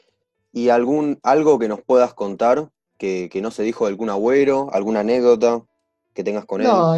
[0.52, 5.00] ¿Y algún, algo que nos puedas contar que, no se dijo de algún agüero, alguna
[5.00, 5.62] anécdota
[6.12, 6.66] que tengas con él?
[6.66, 6.94] No,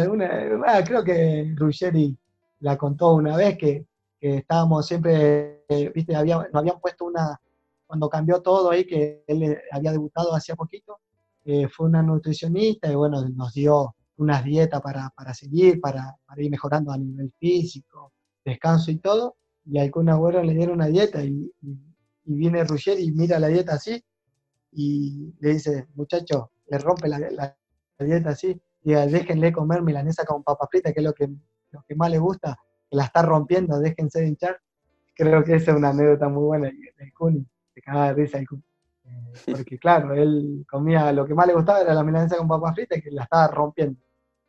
[0.65, 2.17] ah, creo que Ruggeri
[2.61, 3.85] la contó una vez que
[4.21, 7.41] que estábamos siempre, eh, viste, había, nos habían puesto una,
[7.87, 10.99] cuando cambió todo ahí, que él eh, había debutado hacía poquito,
[11.43, 16.43] eh, fue una nutricionista y bueno, nos dio unas dietas para, para seguir, para, para,
[16.43, 18.13] ir mejorando a nivel físico,
[18.45, 19.37] descanso y todo.
[19.65, 21.77] y al Kun Agüero le dieron una dieta y, y,
[22.23, 24.01] viene Ruggeri y mira la dieta así
[24.71, 27.57] y le dice, muchacho, le rompe la, la,
[27.99, 31.27] dieta así, y déjenle comer milanesa con papa frita, que es lo que,
[31.71, 32.57] lo que más le gusta,
[32.91, 34.59] que la está rompiendo, déjense de hinchar.
[35.15, 38.47] Creo que esa es una anécdota muy buena del Kun, se cagaba de risa el
[38.47, 38.63] Kun.
[39.05, 42.73] Eh, porque claro, él comía, lo que más le gustaba era la milanesa con papa
[42.73, 43.99] frita, que la estaba rompiendo.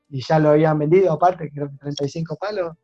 [0.08, 2.76] Y ya lo habían vendido aparte, creo que 35 palos,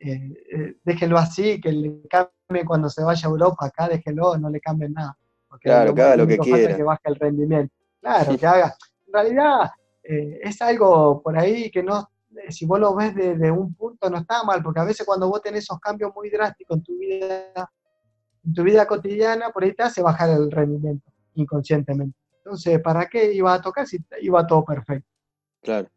[0.00, 4.48] eh, eh, déjenlo así, que le cambie cuando se vaya a Europa, acá déjenlo, no
[4.48, 5.16] le cambien nada.
[5.46, 6.76] Porque claro, que haga lo que quiera.
[6.76, 7.74] Que baje el rendimiento.
[8.00, 8.74] Claro, que haga.
[9.06, 9.70] En realidad
[10.02, 12.08] eh, es algo por ahí que no,
[12.48, 15.42] si vos lo ves desde un punto no está mal, porque a veces cuando vos
[15.42, 17.70] tenés esos cambios muy drásticos en tu vida,
[18.44, 22.16] en tu vida cotidiana, por ahí te hace bajar el rendimiento inconscientemente.
[22.38, 25.08] Entonces, ¿para qué iba a tocar si iba todo perfecto?
[25.62, 25.88] Claro.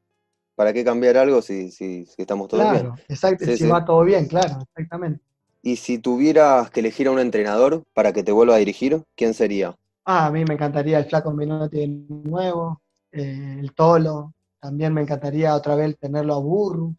[0.56, 2.84] ¿Para qué cambiar algo si, si, estamos todos bien?
[2.84, 5.22] Claro, exacto, si va todo bien, claro, exactamente.
[5.62, 9.34] Y si tuvieras que elegir a un entrenador para que te vuelva a dirigir, ¿quién
[9.34, 9.78] sería?
[10.06, 12.82] Ah, a mí me encantaría el Flaco Menotti de nuevo,
[13.12, 16.95] eh, el Tolo, también me encantaría otra vez tenerlo a Burru,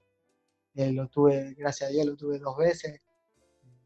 [0.74, 3.00] lo tuve, gracias a Dios, lo tuve dos veces,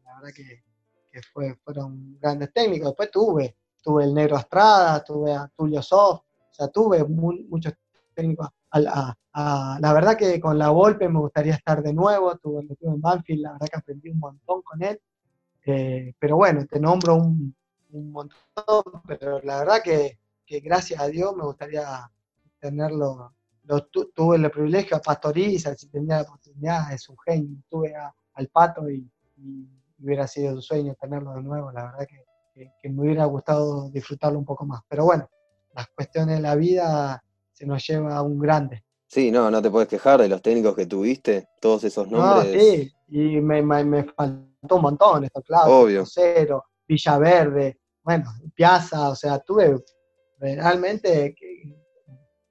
[0.03, 0.63] la verdad que,
[1.11, 3.55] que fue, fueron grandes técnicos, después tuve,
[3.85, 7.73] tuve el Negro Estrada, tuve a Tulio Soft, o sea, tuve muchos
[8.15, 8.49] técnicos.
[8.73, 13.51] La verdad que con la Volpe me gustaría estar de nuevo, tuve, en Banfield, la
[13.53, 14.99] verdad que aprendí un montón con él,
[15.65, 17.55] eh, pero bueno, te nombro un,
[17.91, 20.17] montón, pero la verdad que,
[20.63, 22.09] gracias a Dios me gustaría
[22.59, 23.34] tenerlo,
[24.13, 27.93] tuve el privilegio a Pastoriza, si tenía la oportunidad, es un genio, tuve
[28.33, 29.09] al Pato y,
[29.97, 32.07] hubiera sido un sueño tenerlo de nuevo, la verdad
[32.53, 35.29] que, que me hubiera gustado disfrutarlo un poco más, pero bueno,
[35.73, 38.83] las cuestiones de la vida se nos lleva a un grande.
[39.07, 42.53] Sí, no, no te puedes quejar de los técnicos que tuviste, todos esos nombres.
[42.53, 45.81] No, sí, y me, me, faltó un montón, esto claro.
[45.81, 46.05] Obvio.
[46.05, 49.75] Cero, Villaverde, bueno, Piazza, o sea, tuve
[50.39, 51.35] realmente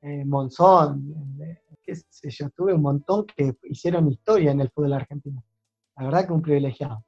[0.05, 4.93] eh, Monzón, eh, qué sé yo, tuve un montón que hicieron historia en el fútbol
[4.93, 5.43] argentino.
[5.97, 7.05] La verdad que un privilegiado.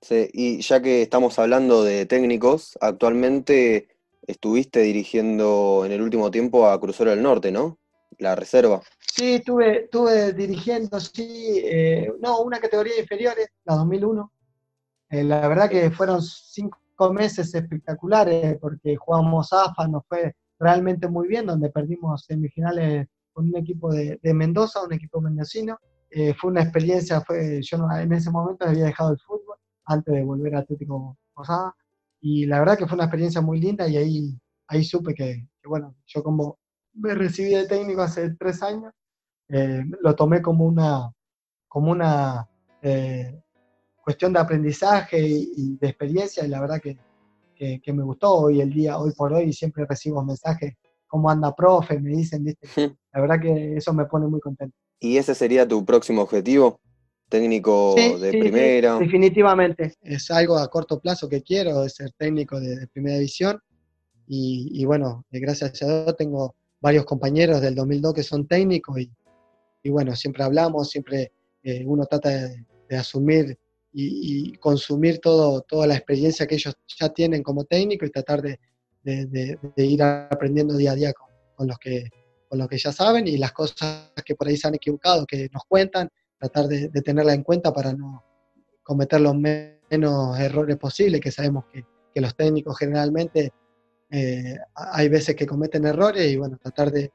[0.00, 3.88] Sí, y ya que estamos hablando de técnicos, actualmente
[4.26, 7.78] estuviste dirigiendo en el último tiempo a Crucero del Norte, ¿no?
[8.18, 8.82] La reserva.
[8.98, 13.34] Sí, estuve, estuve dirigiendo, sí, eh, no, una categoría inferior,
[13.64, 14.32] la 2001.
[15.10, 16.78] Eh, la verdad que fueron cinco
[17.12, 23.56] meses espectaculares porque jugamos AFA, nos fue realmente muy bien, donde perdimos semifinales con un
[23.56, 25.76] equipo de, Mendoza, un equipo mendocino.
[26.08, 29.56] Eh, fue una experiencia, fue, yo en ese momento había dejado el fútbol
[29.86, 31.74] antes de volver a Atlético Posada
[32.20, 35.96] y la verdad que fue una experiencia muy linda y ahí, ahí supe que, bueno,
[36.06, 36.58] yo como
[36.94, 38.92] me recibí de técnico hace tres años,
[39.48, 41.10] eh, lo tomé como una,
[41.66, 42.48] como una
[42.82, 43.42] eh,
[44.04, 46.96] cuestión de aprendizaje y, de experiencia y la verdad que,
[47.82, 50.74] que, me gustó hoy el día, hoy por hoy siempre recibo mensajes,
[51.06, 52.00] ¿cómo anda profe?
[52.00, 52.44] Me dicen,
[53.12, 54.76] la verdad que eso me pone muy contento.
[55.00, 56.80] ¿Y ese sería tu próximo objetivo?
[57.32, 58.98] técnico de primera.
[58.98, 59.94] definitivamente.
[60.02, 63.58] Es algo a corto plazo que quiero, es ser técnico de, primera división.
[64.28, 68.98] Y, bueno, gracias a Dios tengo varios compañeros del 2002 que son técnicos
[69.82, 71.32] y, bueno, siempre hablamos, siempre
[71.62, 73.58] eh, uno trata de, asumir
[73.92, 78.58] y, consumir todo, toda la experiencia que ellos ya tienen como técnico y tratar de,
[79.76, 82.08] ir aprendiendo día a día con, con, los que,
[82.48, 85.48] con los que ya saben y las cosas que por ahí se han equivocado, que
[85.52, 86.08] nos cuentan
[86.42, 88.24] tratar de, tenerla en cuenta para no
[88.82, 91.84] cometer los menos errores posibles, que sabemos que,
[92.14, 93.52] los técnicos generalmente
[94.10, 97.10] eh, hay veces que cometen errores y bueno, tratar de,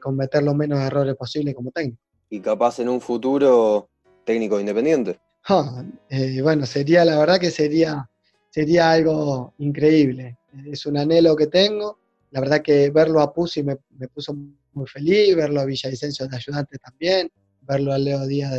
[0.00, 2.02] cometer los menos errores posibles como técnico.
[2.30, 3.88] Y capaz en un futuro
[4.24, 5.20] técnico independiente.
[6.08, 8.08] Eh, bueno, sería, la verdad que sería,
[8.50, 10.38] sería algo increíble.
[10.66, 11.98] Es un anhelo que tengo.
[12.30, 13.76] La verdad que verlo a Pusi me,
[14.12, 14.34] puso
[14.72, 17.30] muy feliz, verlo a Villavicencio de ayudante también
[17.66, 18.52] verlo a Leo Díaz,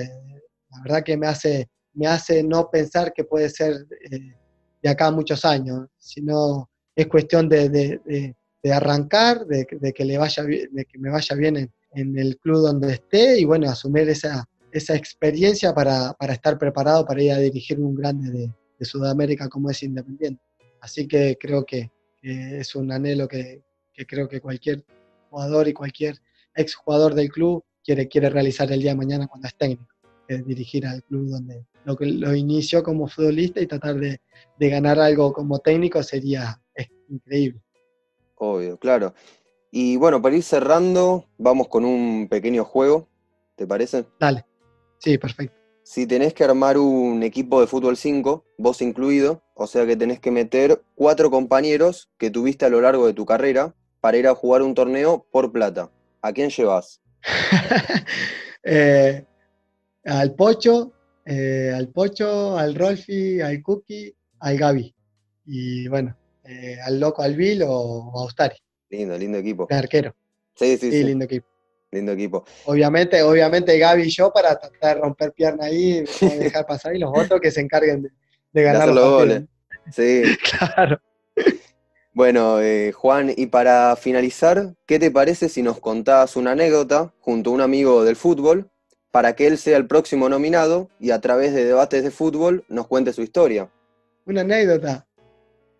[0.71, 4.33] la verdad que me hace, me hace no pensar que puede ser eh,
[4.81, 8.35] de acá a muchos años, sino es cuestión de
[8.71, 12.93] arrancar, de, que le vaya de que me vaya bien en, en, el club donde
[12.93, 14.47] esté y bueno, asumir esa,
[14.77, 18.51] esa experiencia para, para, estar preparado para ir a dirigir un grande de,
[18.85, 20.43] Sudamérica como es Independiente.
[20.81, 21.89] Así que creo que,
[22.21, 23.63] que es un anhelo que,
[23.93, 24.83] que creo que cualquier
[25.29, 26.19] jugador y cualquier
[26.53, 29.87] exjugador del club quiere, quiere realizar el día de mañana cuando es técnico,
[30.27, 34.19] es dirigir al club donde lo lo inició como futbolista y tratar de,
[34.59, 36.61] de ganar algo como técnico sería
[37.09, 37.61] increíble.
[38.35, 39.13] Obvio, claro.
[39.71, 43.07] Y bueno, para ir cerrando, vamos con un pequeño juego,
[43.55, 44.05] ¿te parece?
[44.19, 44.45] Dale,
[44.99, 45.55] sí, perfecto.
[45.83, 50.19] si tenés que armar un equipo de fútbol 5, vos incluido, o sea que tenés
[50.19, 54.35] que meter cuatro compañeros que tuviste a lo largo de tu carrera para ir a
[54.35, 55.89] jugar un torneo por plata.
[56.21, 57.01] ¿A quién llevas?
[58.67, 59.23] Eh,
[60.05, 60.91] al Pocho,
[61.23, 64.95] eh, al Pocho, al Rolfi, al Cookie, al Gaby.
[65.45, 68.55] Y bueno, eh, al Loco, al Bill o, a Ustari.
[68.89, 69.67] Lindo, lindo equipo.
[69.69, 70.15] De arquero.
[70.55, 71.03] Sí, sí, Sí, sí.
[71.03, 71.45] lindo equipo.
[71.95, 72.43] Lindo equipo.
[72.65, 77.11] Obviamente, obviamente Gaby y yo para tratar de romper pierna ahí, dejar pasar y los
[77.15, 78.09] otros que se encarguen de,
[78.51, 79.43] de ganar los goles.
[79.91, 80.23] Sí.
[80.75, 80.99] Claro.
[82.13, 87.49] Bueno, eh, Juan, y para finalizar, ¿qué te parece si nos contás una anécdota junto
[87.49, 88.69] a un amigo del fútbol
[89.11, 92.87] para que él sea el próximo nominado y a través de debates de fútbol nos
[92.87, 93.69] cuente su historia?
[94.25, 95.05] Una anécdota.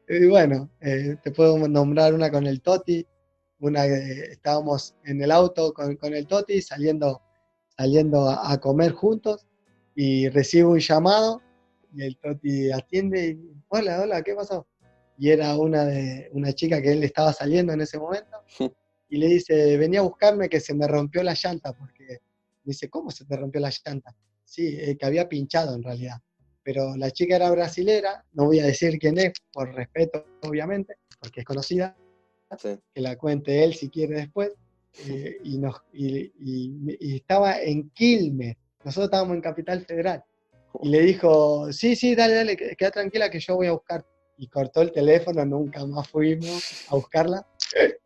[0.07, 3.07] Y bueno, eh, te puedo nombrar una con el Toti,
[3.59, 7.21] una que estábamos en el auto con, con el Toti saliendo,
[7.77, 9.47] saliendo a, a comer juntos
[9.95, 11.41] y recibo un llamado
[11.93, 14.67] y el Toti atiende y, hola, hola, ¿qué pasó?
[15.17, 18.43] Y era una, de, una chica que él estaba saliendo en ese momento
[19.09, 22.89] y le dice, venía a buscarme que se me rompió la llanta, porque me dice,
[22.89, 24.13] ¿cómo se te rompió la llanta?
[24.43, 26.17] Sí, eh, que había pinchado en realidad
[26.65, 31.41] pero la chica era brasilera, no voy a decir quién es, por respeto, obviamente, porque
[31.41, 31.95] es conocida,
[32.57, 32.79] Sí.
[32.93, 34.51] que la cuente él si quiere después,
[34.97, 40.23] eh, y, nos, y, y- y estaba en Quilmes, nosotros estábamos en Capital Federal,
[40.81, 44.05] y le dijo, sí, sí, dale, dale, que- queda tranquila que yo voy a buscar,
[44.37, 47.45] y cortó el teléfono, nunca más fuimos a buscarla,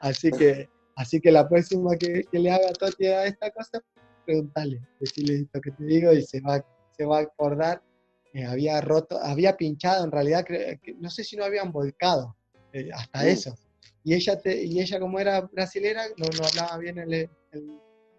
[0.00, 3.80] así que, así que la próxima que, que le haga a Toti a esta cosa,
[4.24, 6.64] preguntale, decirle esto que te digo, y se va,
[6.96, 7.82] se va a acordar
[8.32, 12.36] eh, había roto, había pinchado en realidad, que- no sé si no habían volcado,
[12.72, 13.26] eh, hasta Mm.
[13.26, 13.54] eso.
[14.04, 17.30] Y ella, te- y ella como era brasilera, no, no hablaba bien el, el-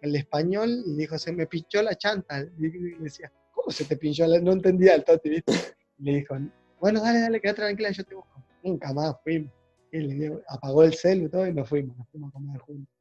[0.02, 2.42] el español y dijo, se me pinchó la chanta.
[2.58, 4.26] Y y decía, ¿cómo se te pinchó?
[4.28, 5.54] la-?" No entendía el toti, ¿viste?
[6.00, 6.36] Y le dijo,
[6.80, 8.44] bueno, dale, dale, quédate tranquila, yo te busco.
[8.64, 9.52] Nunca más fuimos.
[9.92, 12.62] Y le dio- apagó el celu y todo y nos fuimos, nos fuimos a comer
[12.62, 12.94] juntos.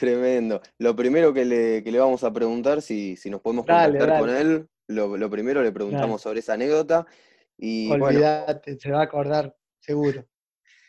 [0.00, 0.60] Tremendo.
[0.78, 4.18] Lo primero que le, que le vamos a preguntar, si, si nos podemos Dale, contactar
[4.18, 7.06] con él, lo, lo primero le preguntamos sobre esa anécdota.
[7.58, 10.26] Y bueno, Olvídate, se va a acordar seguro.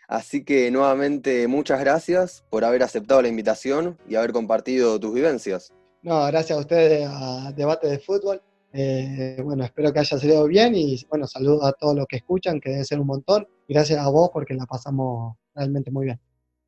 [0.07, 5.73] Así que nuevamente muchas gracias por haber aceptado la invitación y haber compartido tus vivencias.
[6.01, 8.41] No, gracias a ustedes a Debate de Fútbol.
[8.73, 12.59] Eh, bueno, espero que haya salido bien y bueno, saludos a todos los que escuchan,
[12.59, 13.47] que debe ser un montón.
[13.67, 16.19] Gracias a vos porque la pasamos realmente muy bien.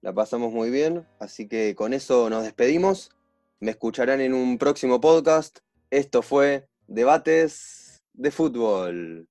[0.02, 3.12] La pasamos muy bien, así que con eso nos despedimos.
[3.60, 5.60] Me escucharán en un próximo podcast.
[5.90, 9.28] Esto fue Debates de Fútbol.